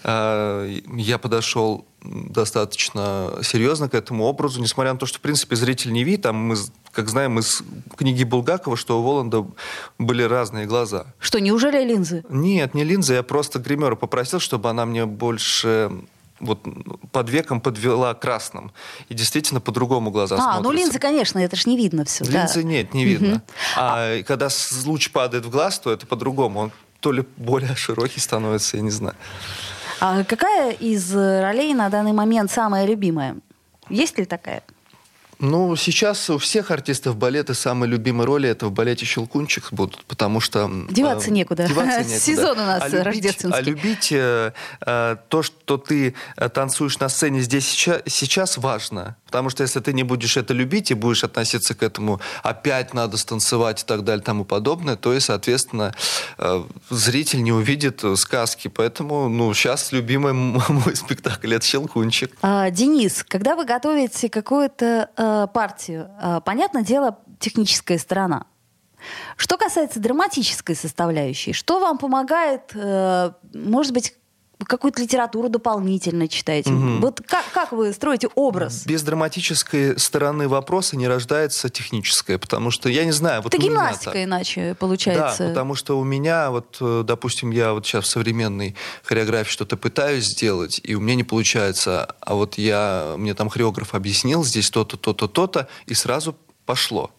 Э, 0.04 0.78
Я 0.94 1.18
подошел 1.18 1.86
достаточно 2.02 3.32
серьезно 3.42 3.88
к 3.88 3.94
этому 3.94 4.24
образу, 4.24 4.60
несмотря 4.60 4.92
на 4.92 4.98
то, 4.98 5.06
что, 5.06 5.18
в 5.18 5.20
принципе, 5.20 5.56
зритель 5.56 5.92
не 5.92 6.04
видит. 6.04 6.22
Там 6.22 6.36
мы, 6.36 6.56
как 6.96 7.08
знаем 7.10 7.38
из 7.38 7.62
книги 7.96 8.24
Булгакова, 8.24 8.76
что 8.76 8.98
у 8.98 9.02
Воланда 9.02 9.46
были 9.98 10.22
разные 10.22 10.64
глаза. 10.66 11.04
Что, 11.18 11.38
неужели 11.40 11.84
линзы? 11.84 12.24
Нет, 12.30 12.74
не 12.74 12.84
линза, 12.84 13.14
я 13.14 13.22
просто 13.22 13.58
гримера 13.58 13.94
попросил, 13.96 14.40
чтобы 14.40 14.70
она 14.70 14.86
мне 14.86 15.04
больше 15.04 15.90
вот 16.40 16.60
под 17.12 17.30
веком 17.30 17.60
подвела 17.60 18.14
красным. 18.14 18.72
И 19.10 19.14
действительно 19.14 19.60
по-другому 19.60 20.10
глаза 20.10 20.36
А, 20.36 20.38
смотрятся. 20.38 20.62
ну 20.62 20.72
линзы, 20.72 20.98
конечно, 20.98 21.38
это 21.38 21.54
же 21.56 21.68
не 21.68 21.76
видно 21.76 22.04
все. 22.04 22.24
Линзы 22.24 22.64
нет, 22.64 22.94
не 22.94 23.04
видно. 23.04 23.42
А 23.76 24.22
когда 24.22 24.48
с- 24.48 24.84
луч 24.86 25.10
падает 25.12 25.44
в 25.46 25.50
глаз, 25.50 25.78
то 25.78 25.92
это 25.92 26.06
по-другому. 26.06 26.60
Он 26.60 26.72
то 27.00 27.12
ли 27.12 27.24
более 27.36 27.76
широкий 27.76 28.20
становится, 28.20 28.76
я 28.78 28.82
не 28.82 28.90
знаю. 28.90 29.16
А 30.00 30.24
какая 30.24 30.72
из 30.72 31.14
ролей 31.14 31.74
на 31.74 31.88
данный 31.90 32.12
момент 32.12 32.50
самая 32.50 32.86
любимая? 32.86 33.36
Есть 33.88 34.18
ли 34.18 34.24
такая? 34.24 34.62
Ну, 35.38 35.76
сейчас 35.76 36.30
у 36.30 36.38
всех 36.38 36.70
артистов 36.70 37.16
балета 37.16 37.52
самые 37.54 37.90
любимые 37.90 38.26
роли 38.26 38.48
это 38.48 38.66
в 38.66 38.72
балете 38.72 39.04
«Щелкунчик» 39.04 39.72
будут, 39.72 40.04
потому 40.06 40.40
что... 40.40 40.70
Деваться 40.88 41.28
э, 41.28 41.32
некуда. 41.32 41.68
деваться 41.68 41.98
некуда. 41.98 42.18
Сезон 42.18 42.58
у 42.58 42.64
нас 42.64 42.82
а 42.82 42.88
любить, 42.88 43.04
рождественский. 43.04 43.58
А 43.58 43.62
любить 43.62 44.12
э, 44.12 44.52
э, 44.86 45.16
то, 45.28 45.42
что 45.42 45.76
ты 45.76 46.14
э, 46.36 46.48
танцуешь 46.48 46.98
на 46.98 47.08
сцене 47.08 47.40
здесь 47.40 47.68
сейчас, 47.68 48.02
сейчас 48.06 48.56
важно. 48.56 49.16
Потому 49.26 49.50
что 49.50 49.62
если 49.62 49.80
ты 49.80 49.92
не 49.92 50.04
будешь 50.04 50.36
это 50.36 50.54
любить 50.54 50.90
и 50.90 50.94
будешь 50.94 51.24
относиться 51.24 51.74
к 51.74 51.82
этому 51.82 52.20
опять 52.42 52.94
надо 52.94 53.16
станцевать 53.18 53.82
и 53.82 53.84
так 53.84 54.04
далее 54.04 54.22
и 54.22 54.24
тому 54.24 54.44
подобное, 54.44 54.96
то 54.96 55.12
и, 55.12 55.20
соответственно, 55.20 55.94
э, 56.38 56.64
зритель 56.88 57.42
не 57.42 57.52
увидит 57.52 58.02
э, 58.04 58.16
сказки. 58.16 58.68
Поэтому, 58.68 59.28
ну, 59.28 59.52
сейчас 59.52 59.92
любимый 59.92 60.32
мой 60.32 60.96
спектакль 60.96 61.54
это 61.54 61.66
«Щелкунчик». 61.66 62.32
А, 62.40 62.70
Денис, 62.70 63.24
когда 63.28 63.54
вы 63.54 63.66
готовите 63.66 64.30
какую-то 64.30 65.10
э, 65.26 65.46
партию, 65.52 66.10
э, 66.20 66.40
понятное 66.44 66.82
дело, 66.82 67.18
техническая 67.38 67.98
сторона. 67.98 68.46
Что 69.36 69.56
касается 69.56 70.00
драматической 70.00 70.74
составляющей, 70.74 71.52
что 71.52 71.80
вам 71.80 71.98
помогает, 71.98 72.72
э, 72.74 73.32
может 73.52 73.92
быть, 73.92 74.14
какую-то 74.64 75.02
литературу 75.02 75.48
дополнительно 75.48 76.28
читаете? 76.28 76.70
Вот 76.72 77.20
как, 77.26 77.44
как 77.52 77.72
вы 77.72 77.92
строите 77.92 78.28
образ? 78.34 78.86
Без 78.86 79.02
драматической 79.02 79.98
стороны 79.98 80.48
вопроса 80.48 80.96
не 80.96 81.08
рождается 81.08 81.68
техническая, 81.68 82.38
потому 82.38 82.70
что 82.70 82.88
я 82.88 83.04
не 83.04 83.12
знаю, 83.12 83.42
вот 83.42 83.54
Это 83.54 83.62
гимнастика 83.62 84.12
так. 84.12 84.24
иначе 84.24 84.74
получается. 84.78 85.44
Да, 85.44 85.48
потому 85.50 85.74
что 85.74 85.98
у 85.98 86.04
меня, 86.04 86.50
вот, 86.50 86.78
э, 86.80 87.02
допустим, 87.04 87.50
я 87.50 87.72
вот 87.72 87.86
сейчас 87.86 88.04
в 88.04 88.08
современной 88.08 88.74
хореографии 89.02 89.50
что-то 89.50 89.76
пытаюсь 89.76 90.24
сделать, 90.24 90.80
и 90.82 90.94
у 90.94 91.00
меня 91.00 91.16
не 91.16 91.24
получается. 91.24 92.14
А 92.20 92.34
вот 92.34 92.58
я, 92.58 93.14
мне 93.16 93.34
там 93.34 93.48
хореограф 93.48 93.94
объяснил, 93.94 94.44
здесь 94.44 94.70
то-то, 94.70 94.96
то-то, 94.96 95.28
то-то, 95.28 95.68
и 95.86 95.94
сразу 95.94 96.36
пошло. 96.64 97.10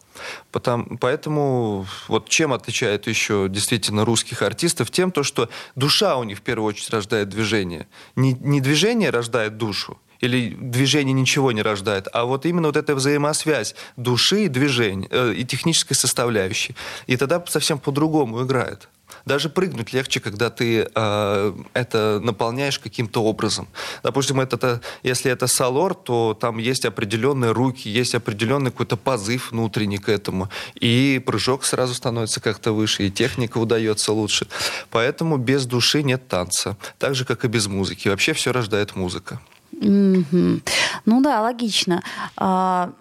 Потому, 0.52 0.98
поэтому 0.98 1.86
вот 2.08 2.30
чем 2.30 2.54
отличает 2.54 3.08
еще 3.08 3.48
действительно 3.50 4.06
русских 4.06 4.42
артистов? 4.42 4.92
Тем, 4.92 5.12
то, 5.12 5.24
что 5.24 5.50
душа 5.76 6.18
у 6.18 6.24
них 6.24 6.40
в 6.40 6.42
первую 6.42 6.70
очередь 6.70 6.90
рождает 6.90 7.30
движение. 7.30 7.88
Не, 8.16 8.34
не 8.34 8.62
движение 8.62 9.10
рождает 9.10 9.58
душу, 9.58 10.00
или 10.20 10.56
движение 10.60 11.14
ничего 11.14 11.52
не 11.52 11.62
рождает, 11.62 12.08
а 12.14 12.26
вот 12.26 12.46
именно 12.46 12.68
вот 12.68 12.78
эта 12.78 12.96
взаимосвязь 12.96 13.76
души 13.98 14.46
и 14.46 14.48
движения, 14.48 15.08
э, 15.12 15.34
и 15.38 15.46
технической 15.46 15.96
составляющей. 15.96 16.76
И 17.08 17.18
тогда 17.18 17.44
совсем 17.48 17.80
по-другому 17.80 18.44
играет. 18.44 18.90
Даже 19.26 19.50
прыгнуть 19.50 19.94
легче, 19.94 20.20
когда 20.20 20.50
ты 20.50 20.88
э, 20.94 21.54
это 21.74 22.20
наполняешь 22.22 22.80
каким-то 22.80 23.24
образом. 23.24 23.68
Допустим, 24.04 24.40
это, 24.40 24.58
то- 24.58 24.82
если 25.04 25.32
это 25.32 25.48
салор, 25.48 25.94
то 25.96 26.34
там 26.40 26.58
есть 26.58 26.86
определенные 26.86 27.52
руки, 27.52 27.90
есть 27.90 28.16
определенный 28.16 28.72
какой-то 28.72 28.98
позыв 28.98 29.52
внутренний 29.52 29.98
к 29.98 30.10
этому. 30.10 30.50
И 30.76 31.22
прыжок 31.26 31.64
сразу 31.66 31.94
становится 31.94 32.40
как-то 32.42 32.72
выше, 32.74 33.08
и 33.08 33.12
техника 33.12 33.58
удается 33.58 34.14
лучше. 34.14 34.48
Поэтому 34.90 35.38
без 35.38 35.66
души 35.66 36.04
нет 36.04 36.28
танца. 36.28 36.78
Так 36.98 37.16
же, 37.16 37.26
как 37.26 37.46
и 37.46 37.48
без 37.48 37.68
музыки. 37.68 38.10
Вообще 38.10 38.34
все 38.34 38.52
рождает 38.52 38.96
музыка. 38.96 39.40
Мгм. 39.72 40.62
Ну 41.06 41.22
да, 41.22 41.42
логично. 41.42 42.02
А, 42.36 42.92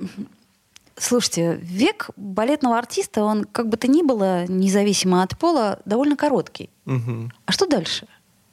слушайте, 0.99 1.59
век 1.63 2.11
балетного 2.17 2.79
артиста, 2.79 3.23
он 3.25 3.45
как 3.45 3.69
бы 3.69 3.77
то 3.77 3.89
ни 3.89 4.03
было, 4.03 4.47
независимо 4.47 5.23
от 5.23 5.37
пола, 5.39 5.79
довольно 5.85 6.17
короткий. 6.17 6.71
Мгм. 6.85 7.33
А 7.45 7.53
что 7.53 7.67
дальше? 7.67 8.07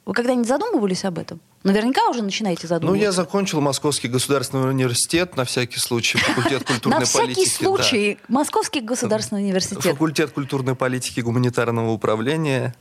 Вы 0.06 0.12
когда-нибудь 0.12 0.46
задумывались 0.48 1.04
об 1.04 1.18
этом? 1.18 1.40
Наверняка 1.62 2.06
уже 2.10 2.22
начинаете 2.22 2.64
Ну, 2.64 2.68
задумываться. 2.68 3.02
я 3.02 3.12
закончил 3.12 3.62
Московский 3.62 4.08
государственный 4.08 4.68
университет, 4.68 5.34
на 5.36 5.46
всякий 5.46 5.78
случай, 5.78 6.18
факультет 6.18 6.64
культурной 6.66 7.00
На 7.00 7.06
политики. 7.06 7.44
всякий 7.48 7.58
да. 7.58 7.64
случай. 7.64 8.18
Московский 8.28 8.80
государственный 8.80 9.42
университет. 9.42 9.82
Факультет 9.82 10.32
культурной 10.32 10.74
политики 10.74 11.20
и 11.20 11.22
гуманитарного 11.22 11.90
управления. 11.90 12.74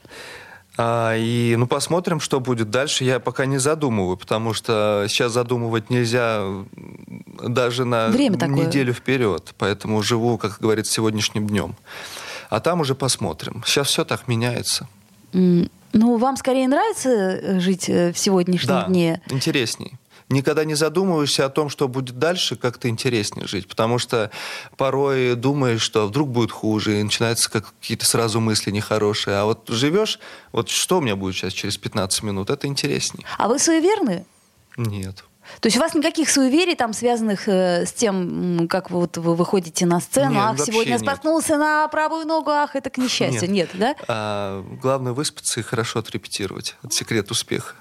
А, 0.77 1.15
и 1.15 1.55
ну 1.57 1.67
посмотрим, 1.67 2.19
что 2.19 2.39
будет 2.39 2.69
дальше. 2.71 3.03
Я 3.03 3.19
пока 3.19 3.45
не 3.45 3.59
задумываю, 3.59 4.17
потому 4.17 4.53
что 4.53 5.05
сейчас 5.07 5.31
задумывать 5.31 5.89
нельзя 5.89 6.43
даже 7.47 7.85
на 7.85 8.07
Время 8.07 8.37
такое. 8.37 8.65
неделю 8.65 8.93
вперед. 8.93 9.53
Поэтому 9.57 10.01
живу, 10.01 10.37
как 10.37 10.57
говорится, 10.59 10.91
сегодняшним 10.93 11.47
днем. 11.47 11.75
А 12.49 12.59
там 12.59 12.81
уже 12.81 12.95
посмотрим. 12.95 13.63
Сейчас 13.65 13.87
все 13.87 14.03
так 14.03 14.27
меняется. 14.27 14.87
М, 15.33 15.69
Ну, 15.95 16.17
вам 16.17 16.37
скорее 16.37 16.67
нравится 16.67 17.09
э, 17.09 17.59
жить 17.59 17.87
э, 17.87 18.11
в 18.11 18.17
сегодняшнем 18.17 18.67
Да, 18.67 18.85
дне? 18.87 19.21
интересней. 19.29 19.93
Никогда 20.33 20.65
не 20.65 20.73
задумываешься 20.73 21.45
о 21.45 21.49
том, 21.49 21.69
что 21.69 21.87
будет 21.87 22.17
дальше, 22.17 22.55
как-то 22.55 22.89
интереснее 22.89 23.47
жить. 23.47 23.67
Потому 23.67 23.99
что 23.99 24.31
порой 24.77 25.35
думаешь, 25.35 25.81
что 25.81 26.07
вдруг 26.07 26.29
будет 26.29 26.51
хуже, 26.51 26.99
и 26.99 27.03
начинаются 27.03 27.49
как 27.49 27.73
какие-то 27.79 28.05
сразу 28.05 28.39
мысли 28.39 28.71
нехорошие. 28.71 29.37
А 29.37 29.45
вот 29.45 29.69
живешь, 29.69 30.19
вот 30.51 30.69
что 30.69 30.97
у 30.97 31.01
меня 31.01 31.15
будет 31.15 31.35
сейчас 31.35 31.53
через 31.53 31.77
15 31.77 32.23
минут, 32.23 32.49
это 32.49 32.67
интереснее. 32.67 33.25
А 33.37 33.47
вы 33.47 33.59
суеверны? 33.59 34.25
Нет. 34.75 35.23
То 35.59 35.67
есть 35.67 35.77
у 35.77 35.79
вас 35.79 35.93
никаких 35.93 36.29
суеверий 36.29 36.75
там 36.75 36.93
связанных 36.93 37.47
э, 37.47 37.85
с 37.85 37.93
тем, 37.93 38.67
как 38.69 38.89
вы, 38.89 39.01
вот, 39.01 39.17
вы 39.17 39.35
выходите 39.35 39.85
на 39.85 39.99
сцену, 39.99 40.31
Нет, 40.31 40.59
ах, 40.59 40.65
сегодня 40.65 40.93
нет. 40.93 41.01
споткнулся 41.01 41.57
на 41.57 41.87
правую 41.89 42.25
ногу, 42.25 42.49
ах, 42.49 42.75
это 42.75 42.89
к 42.89 42.97
несчастью. 42.97 43.51
Нет, 43.51 43.69
да? 43.73 43.95
А, 44.07 44.65
главное 44.81 45.13
выспаться 45.13 45.59
и 45.59 45.63
хорошо 45.63 45.99
отрепетировать. 45.99 46.75
Это 46.81 46.93
секрет 46.95 47.29
успеха. 47.29 47.75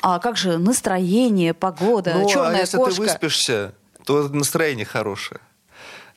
А 0.00 0.18
как 0.18 0.36
же 0.36 0.58
настроение, 0.58 1.54
погода, 1.54 2.14
ну, 2.14 2.28
черная 2.28 2.56
а 2.56 2.60
если 2.60 2.76
кошка? 2.76 2.94
ты 2.94 3.00
выспишься, 3.02 3.74
то 4.04 4.28
настроение 4.28 4.86
хорошее. 4.86 5.40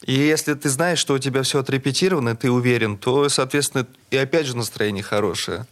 И 0.03 0.13
если 0.13 0.55
ты 0.55 0.69
знаешь, 0.69 0.97
что 0.97 1.13
у 1.13 1.19
тебя 1.19 1.43
все 1.43 1.59
отрепетировано, 1.59 2.35
ты 2.35 2.49
уверен, 2.49 2.97
то, 2.97 3.29
соответственно, 3.29 3.85
и 4.09 4.17
опять 4.17 4.47
же 4.47 4.57
настроение 4.57 5.03
хорошее. 5.03 5.67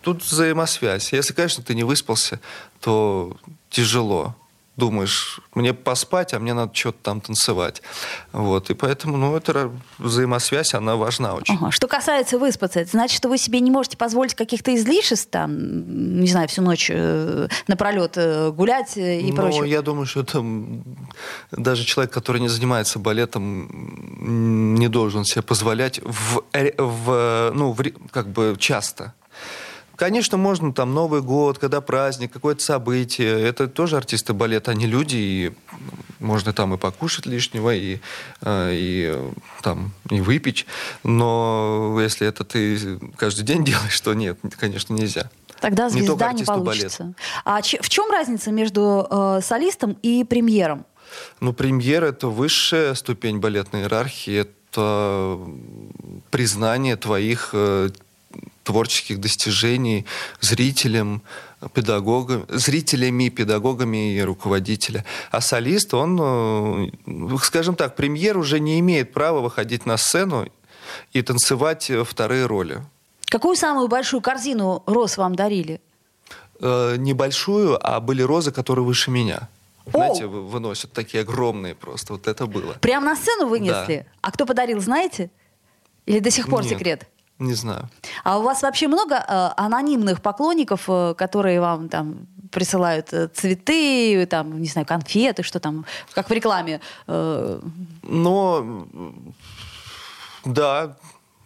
Тут 0.00 0.22
взаимосвязь. 0.22 1.12
Если, 1.12 1.34
конечно, 1.34 1.62
ты 1.62 1.74
не 1.74 1.84
выспался, 1.84 2.40
то 2.80 3.36
тяжело. 3.68 4.34
Думаешь, 4.76 5.40
мне 5.54 5.72
поспать, 5.72 6.34
а 6.34 6.40
мне 6.40 6.52
надо 6.52 6.74
что-то 6.74 6.98
там 7.02 7.20
танцевать. 7.20 7.82
Вот. 8.32 8.70
И 8.70 8.74
поэтому, 8.74 9.16
ну, 9.16 9.36
эта 9.36 9.70
взаимосвязь, 9.98 10.74
она 10.74 10.96
важна 10.96 11.34
очень. 11.34 11.54
Ага. 11.54 11.70
Что 11.70 11.86
касается 11.86 12.38
выспаться, 12.38 12.80
это 12.80 12.90
значит, 12.90 13.16
что 13.16 13.28
вы 13.28 13.38
себе 13.38 13.60
не 13.60 13.70
можете 13.70 13.96
позволить 13.96 14.34
каких-то 14.34 14.74
излишеств, 14.74 15.28
там, 15.30 16.20
не 16.20 16.26
знаю, 16.26 16.48
всю 16.48 16.62
ночь 16.62 16.90
э, 16.92 17.48
напролет 17.68 18.14
э, 18.16 18.50
гулять 18.50 18.96
э, 18.96 19.20
и 19.20 19.30
ну, 19.30 19.36
прочее? 19.36 19.70
я 19.70 19.82
думаю, 19.82 20.06
что 20.06 20.20
это 20.20 20.44
даже 21.52 21.84
человек, 21.84 22.12
который 22.12 22.40
не 22.40 22.48
занимается 22.48 22.98
балетом, 22.98 24.74
не 24.76 24.88
должен 24.88 25.24
себе 25.24 25.42
позволять 25.42 26.00
в, 26.02 26.42
в, 26.78 27.52
ну, 27.54 27.72
в, 27.72 27.82
как 28.10 28.28
бы 28.28 28.56
часто. 28.58 29.14
Конечно, 29.96 30.36
можно 30.36 30.72
там 30.72 30.94
Новый 30.94 31.22
год, 31.22 31.58
когда 31.58 31.80
праздник, 31.80 32.32
какое-то 32.32 32.62
событие. 32.62 33.40
Это 33.40 33.68
тоже 33.68 33.96
артисты 33.96 34.32
балета, 34.32 34.72
они 34.72 34.86
люди, 34.86 35.16
и 35.16 35.52
можно 36.18 36.52
там 36.52 36.74
и 36.74 36.78
покушать 36.78 37.26
лишнего, 37.26 37.74
и, 37.74 38.00
э, 38.42 38.70
и 38.72 39.18
там 39.62 39.92
и 40.10 40.20
выпить. 40.20 40.66
Но 41.04 41.96
если 42.00 42.26
это 42.26 42.44
ты 42.44 42.98
каждый 43.16 43.44
день 43.44 43.64
делаешь, 43.64 44.00
то 44.00 44.14
нет, 44.14 44.38
конечно, 44.58 44.94
нельзя. 44.94 45.30
Тогда 45.60 45.88
звезда 45.88 46.32
не, 46.32 46.40
не 46.40 46.44
получится. 46.44 47.04
Балета. 47.04 47.18
А 47.44 47.62
в 47.62 47.88
чем 47.88 48.10
разница 48.10 48.50
между 48.50 49.06
э, 49.08 49.40
солистом 49.42 49.96
и 50.02 50.24
премьером? 50.24 50.84
Ну, 51.40 51.52
премьер— 51.52 52.04
это 52.04 52.28
высшая 52.28 52.94
ступень 52.94 53.38
балетной 53.38 53.82
иерархии, 53.82 54.34
это 54.34 55.38
признание 56.30 56.96
твоих 56.96 57.50
э, 57.52 57.90
творческих 58.64 59.20
достижений 59.20 60.06
зрителям, 60.40 61.22
педагогам, 61.72 62.46
зрителями, 62.48 63.28
педагогами 63.28 64.14
и 64.14 64.22
руководителя. 64.22 65.04
А 65.30 65.40
солист, 65.40 65.94
он, 65.94 66.18
э, 66.20 67.36
скажем 67.42 67.76
так, 67.76 67.94
премьер 67.94 68.36
уже 68.36 68.58
не 68.60 68.80
имеет 68.80 69.12
права 69.12 69.40
выходить 69.40 69.86
на 69.86 69.96
сцену 69.96 70.46
и 71.12 71.22
танцевать 71.22 71.90
вторые 72.04 72.46
роли. 72.46 72.82
Какую 73.26 73.56
самую 73.56 73.88
большую 73.88 74.20
корзину 74.20 74.82
роз 74.86 75.16
вам 75.16 75.34
дарили? 75.34 75.80
Э, 76.60 76.96
небольшую, 76.96 77.78
а 77.80 78.00
были 78.00 78.22
розы, 78.22 78.52
которые 78.52 78.84
выше 78.84 79.10
меня. 79.10 79.48
Знаете, 79.86 80.26
выносят 80.26 80.92
такие 80.92 81.22
огромные 81.22 81.74
просто. 81.74 82.14
Вот 82.14 82.26
это 82.26 82.46
было. 82.46 82.72
Прямо 82.80 83.06
на 83.06 83.16
сцену 83.16 83.48
вынесли? 83.48 83.96
Да. 83.96 84.12
А 84.22 84.30
кто 84.30 84.46
подарил, 84.46 84.80
знаете? 84.80 85.30
Или 86.06 86.20
до 86.20 86.30
сих 86.30 86.48
пор 86.48 86.62
Нет. 86.62 86.70
секрет? 86.70 87.06
Не 87.44 87.54
знаю. 87.54 87.88
А 88.24 88.38
у 88.38 88.42
вас 88.42 88.62
вообще 88.62 88.88
много 88.88 89.14
э, 89.16 89.50
анонимных 89.56 90.20
поклонников, 90.22 90.88
э, 90.88 91.14
которые 91.14 91.60
вам 91.60 91.88
там 91.88 92.26
присылают 92.50 93.12
э, 93.12 93.28
цветы, 93.28 94.26
там, 94.26 94.60
не 94.60 94.68
знаю, 94.68 94.86
конфеты, 94.86 95.42
что 95.42 95.60
там, 95.60 95.84
как 96.14 96.30
в 96.30 96.32
рекламе? 96.32 96.80
Э... 97.06 97.60
Но 98.02 98.86
да, 100.44 100.96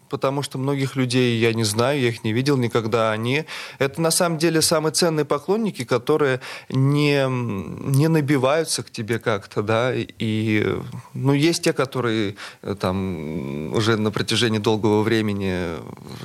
потому 0.08 0.42
что 0.42 0.58
многих 0.58 0.96
людей 0.96 1.38
я 1.38 1.52
не 1.52 1.64
знаю, 1.64 2.00
я 2.00 2.08
их 2.08 2.24
не 2.24 2.32
видел 2.32 2.56
никогда. 2.56 3.12
Они 3.12 3.44
это 3.78 4.00
на 4.00 4.10
самом 4.10 4.38
деле 4.38 4.62
самые 4.62 4.92
ценные 4.92 5.24
поклонники, 5.24 5.84
которые 5.84 6.40
не, 6.68 7.26
не 7.28 8.08
набиваются 8.08 8.82
к 8.82 8.90
тебе 8.90 9.18
как-то, 9.18 9.62
да, 9.62 9.92
и 9.94 10.66
ну, 11.14 11.32
есть 11.32 11.62
те, 11.64 11.72
которые 11.72 12.36
э, 12.62 12.74
там 12.78 13.72
уже 13.74 13.96
на 13.96 14.10
протяжении 14.10 14.58
долгого 14.58 15.02
времени 15.02 15.76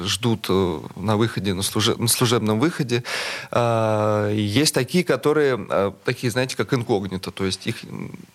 ждут 0.02 0.48
э, 0.50 0.80
на 0.96 1.18
выходе, 1.18 1.54
на, 1.54 1.64
служеб, 1.64 1.98
на 1.98 2.08
служебном 2.08 2.60
выходе. 2.60 3.04
А, 3.52 4.32
есть 4.32 4.74
такие, 4.74 5.04
которые 5.04 5.66
а, 5.70 5.94
такие, 6.06 6.32
знаете, 6.32 6.56
как 6.56 6.74
инкогнито, 6.74 7.32
то 7.32 7.46
есть 7.46 7.68
их 7.68 7.78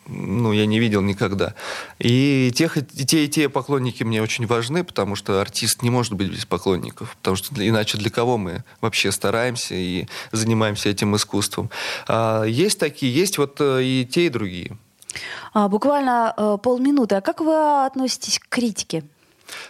ну, 0.07 0.53
я 0.53 0.67
не 0.67 0.79
видел 0.79 1.03
никогда. 1.03 1.55
И, 1.99 2.51
тех, 2.55 2.77
и 2.77 2.83
те, 2.83 3.25
и 3.25 3.29
те 3.29 3.49
поклонники 3.49 4.03
мне 4.05 4.23
очень 4.23 4.47
важны, 4.47 4.85
потому 4.85 5.17
что 5.17 5.38
артист 5.41 5.83
не 5.83 5.91
может 5.91 6.13
быть 6.13 6.31
без 6.31 6.45
поклонников, 6.45 7.17
потому 7.17 7.37
что 7.37 7.67
иначе 7.67 7.99
для 7.99 8.11
кого 8.11 8.39
мы 8.39 8.65
вообще 8.81 9.13
стараемся 9.13 9.75
и 9.75 10.07
занимаемся 10.33 10.89
этим 10.89 11.15
искусством. 11.17 11.71
А 12.07 12.45
есть 12.45 12.79
такие, 12.79 13.13
есть 13.13 13.39
вот 13.39 13.61
э, 13.61 13.83
и 13.83 14.05
те, 14.05 14.27
и 14.27 14.29
другие. 14.29 14.77
А, 15.53 15.69
буквально 15.69 16.35
э, 16.37 16.59
полминуты. 16.63 17.17
А 17.17 17.21
как 17.21 17.41
вы 17.41 17.85
относитесь 17.87 18.39
к 18.39 18.49
критике? 18.49 19.05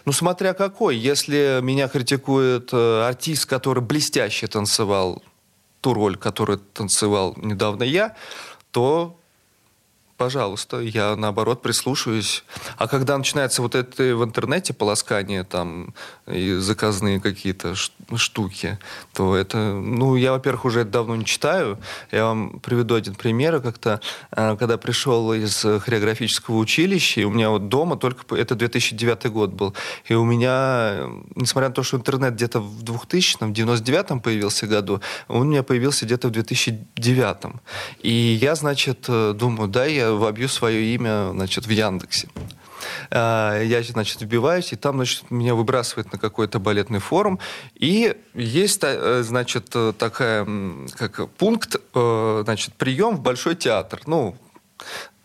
Ну, 0.05 0.11
смотря 0.11 0.53
какой. 0.53 0.97
Если 0.97 1.59
меня 1.61 1.87
критикует 1.87 2.69
э, 2.73 3.07
артист, 3.07 3.45
который 3.45 3.81
блестяще 3.81 4.47
танцевал 4.47 5.23
ту 5.81 5.93
роль, 5.93 6.17
которую 6.17 6.59
танцевал 6.59 7.33
недавно 7.37 7.83
я, 7.83 8.15
то 8.71 9.18
пожалуйста, 10.19 10.81
я 10.81 11.15
наоборот 11.15 11.61
прислушиваюсь. 11.61 12.43
А 12.77 12.89
когда 12.89 13.17
начинается 13.17 13.61
вот 13.61 13.73
это 13.73 14.03
в 14.17 14.23
интернете 14.23 14.73
полоскание 14.73 15.45
там 15.45 15.93
и 16.27 16.55
заказные 16.55 17.21
какие-то 17.21 17.73
штуки, 18.17 18.77
то 19.13 19.33
это, 19.33 19.57
ну, 19.57 20.17
я, 20.17 20.33
во-первых, 20.33 20.65
уже 20.65 20.81
это 20.81 20.91
давно 20.91 21.15
не 21.15 21.23
читаю. 21.23 21.79
Я 22.11 22.25
вам 22.25 22.59
приведу 22.59 22.95
один 22.95 23.15
пример. 23.15 23.61
Как-то, 23.61 24.01
э, 24.31 24.57
когда 24.59 24.77
пришел 24.77 25.33
из 25.33 25.61
хореографического 25.61 26.57
училища, 26.57 27.21
и 27.21 27.23
у 27.23 27.29
меня 27.29 27.49
вот 27.49 27.69
дома 27.69 27.95
только, 27.95 28.35
это 28.35 28.55
2009 28.55 29.31
год 29.31 29.51
был, 29.51 29.73
и 30.09 30.15
у 30.15 30.25
меня, 30.25 31.07
несмотря 31.35 31.69
на 31.69 31.75
то, 31.75 31.83
что 31.83 31.95
интернет 31.95 32.33
где-то 32.33 32.59
в 32.59 32.83
2000-м, 32.83 33.53
в 33.53 33.57
99-м 33.57 34.19
появился 34.19 34.67
году, 34.67 34.99
он 35.29 35.47
у 35.47 35.49
меня 35.49 35.63
появился 35.63 36.05
где-то 36.05 36.27
в 36.27 36.31
2009 36.31 37.55
И 38.01 38.11
я, 38.41 38.55
значит, 38.55 39.05
э, 39.07 39.33
думаю, 39.33 39.69
да, 39.69 39.85
я 39.85 40.08
вобью 40.15 40.49
свое 40.49 40.93
имя 40.95 41.31
значит, 41.31 41.65
в 41.65 41.69
Яндексе. 41.69 42.29
А, 43.11 43.61
я, 43.61 43.81
значит, 43.83 44.21
вбиваюсь, 44.21 44.73
и 44.73 44.75
там, 44.75 44.95
значит, 44.95 45.29
меня 45.31 45.55
выбрасывает 45.55 46.11
на 46.11 46.19
какой-то 46.19 46.59
балетный 46.59 46.99
форум. 46.99 47.39
И 47.75 48.15
есть, 48.33 48.81
э, 48.83 49.23
значит, 49.23 49.75
такая, 49.97 50.47
как 50.97 51.29
пункт, 51.31 51.77
э, 51.93 52.41
значит, 52.43 52.73
прием 52.75 53.17
в 53.17 53.21
Большой 53.21 53.55
театр. 53.55 54.01
Ну, 54.05 54.35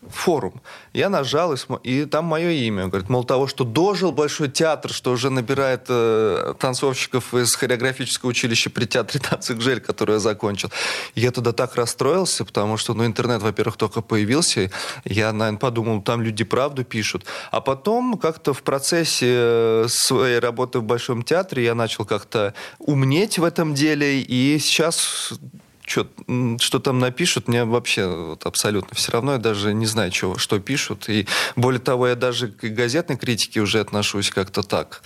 форум. 0.09 0.61
Я 0.93 1.09
нажал, 1.09 1.53
и, 1.53 1.57
см... 1.57 1.81
и 1.83 2.05
там 2.05 2.25
мое 2.25 2.51
имя. 2.51 2.87
Говорит, 2.87 3.09
мол, 3.09 3.23
того, 3.23 3.47
что 3.47 3.63
дожил 3.63 4.11
Большой 4.11 4.49
театр, 4.49 4.91
что 4.91 5.11
уже 5.11 5.29
набирает 5.29 5.85
э, 5.89 6.53
танцовщиков 6.59 7.33
из 7.33 7.55
хореографического 7.55 8.29
училища 8.29 8.69
при 8.69 8.85
театре 8.85 9.19
танцев 9.19 9.57
«Гжель», 9.57 9.81
который 9.81 10.13
я 10.13 10.19
закончил. 10.19 10.69
Я 11.15 11.31
туда 11.31 11.51
так 11.51 11.75
расстроился, 11.75 12.45
потому 12.45 12.77
что, 12.77 12.93
ну, 12.93 13.05
интернет, 13.05 13.41
во-первых, 13.41 13.77
только 13.77 14.01
появился. 14.01 14.71
Я, 15.03 15.31
наверное, 15.33 15.59
подумал, 15.59 16.01
там 16.01 16.21
люди 16.21 16.43
правду 16.43 16.83
пишут. 16.83 17.25
А 17.51 17.61
потом 17.61 18.17
как-то 18.17 18.53
в 18.53 18.63
процессе 18.63 19.27
э, 19.29 19.85
своей 19.89 20.39
работы 20.39 20.79
в 20.79 20.83
Большом 20.83 21.23
театре 21.23 21.63
я 21.63 21.75
начал 21.75 22.05
как-то 22.05 22.53
умнеть 22.79 23.37
в 23.37 23.43
этом 23.43 23.73
деле, 23.73 24.21
и 24.21 24.57
сейчас 24.59 25.33
что, 25.85 26.07
что 26.59 26.79
там 26.79 26.99
напишут, 26.99 27.47
мне 27.47 27.63
вообще 27.63 28.07
вот, 28.07 28.45
абсолютно 28.45 28.95
все 28.95 29.11
равно. 29.11 29.33
Я 29.33 29.37
даже 29.37 29.73
не 29.73 29.85
знаю, 29.85 30.11
что, 30.11 30.37
что 30.37 30.59
пишут. 30.59 31.09
И 31.09 31.27
более 31.55 31.79
того, 31.79 32.07
я 32.07 32.15
даже 32.15 32.47
к 32.47 32.63
газетной 32.63 33.17
критике 33.17 33.61
уже 33.61 33.79
отношусь 33.79 34.29
как-то 34.29 34.63
так. 34.63 35.03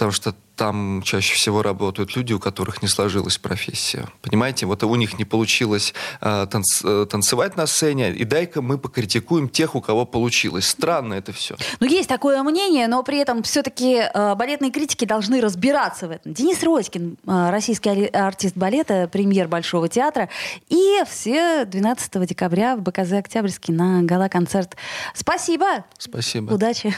Потому 0.00 0.12
что 0.12 0.34
там 0.56 1.02
чаще 1.02 1.34
всего 1.34 1.60
работают 1.62 2.16
люди, 2.16 2.32
у 2.32 2.38
которых 2.38 2.80
не 2.80 2.88
сложилась 2.88 3.36
профессия. 3.36 4.08
Понимаете, 4.22 4.64
вот 4.64 4.82
у 4.82 4.94
них 4.94 5.18
не 5.18 5.26
получилось 5.26 5.92
э, 6.22 6.46
танц, 6.50 6.82
э, 6.82 7.04
танцевать 7.04 7.58
на 7.58 7.66
сцене, 7.66 8.10
и 8.10 8.24
дай-ка 8.24 8.62
мы 8.62 8.78
покритикуем 8.78 9.50
тех, 9.50 9.74
у 9.74 9.82
кого 9.82 10.06
получилось. 10.06 10.66
Странно 10.66 11.12
это 11.12 11.34
все. 11.34 11.54
Ну, 11.80 11.86
есть 11.86 12.08
такое 12.08 12.42
мнение, 12.42 12.88
но 12.88 13.02
при 13.02 13.18
этом 13.18 13.42
все-таки 13.42 13.96
э, 13.96 14.34
балетные 14.36 14.70
критики 14.70 15.04
должны 15.04 15.42
разбираться 15.42 16.08
в 16.08 16.12
этом. 16.12 16.32
Денис 16.32 16.62
Родькин, 16.62 17.18
э, 17.26 17.50
российский 17.50 18.06
артист 18.06 18.56
балета, 18.56 19.06
премьер 19.12 19.48
Большого 19.48 19.86
театра, 19.90 20.30
и 20.70 21.02
все 21.06 21.66
12 21.66 22.26
декабря 22.26 22.74
в 22.76 22.80
БКЗ 22.80 23.12
«Октябрьский» 23.12 23.74
на 23.74 24.02
гала-концерт. 24.02 24.76
Спасибо. 25.12 25.84
Спасибо. 25.98 26.54
Удачи. 26.54 26.96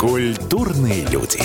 Культурные 0.00 1.04
люди. 1.08 1.42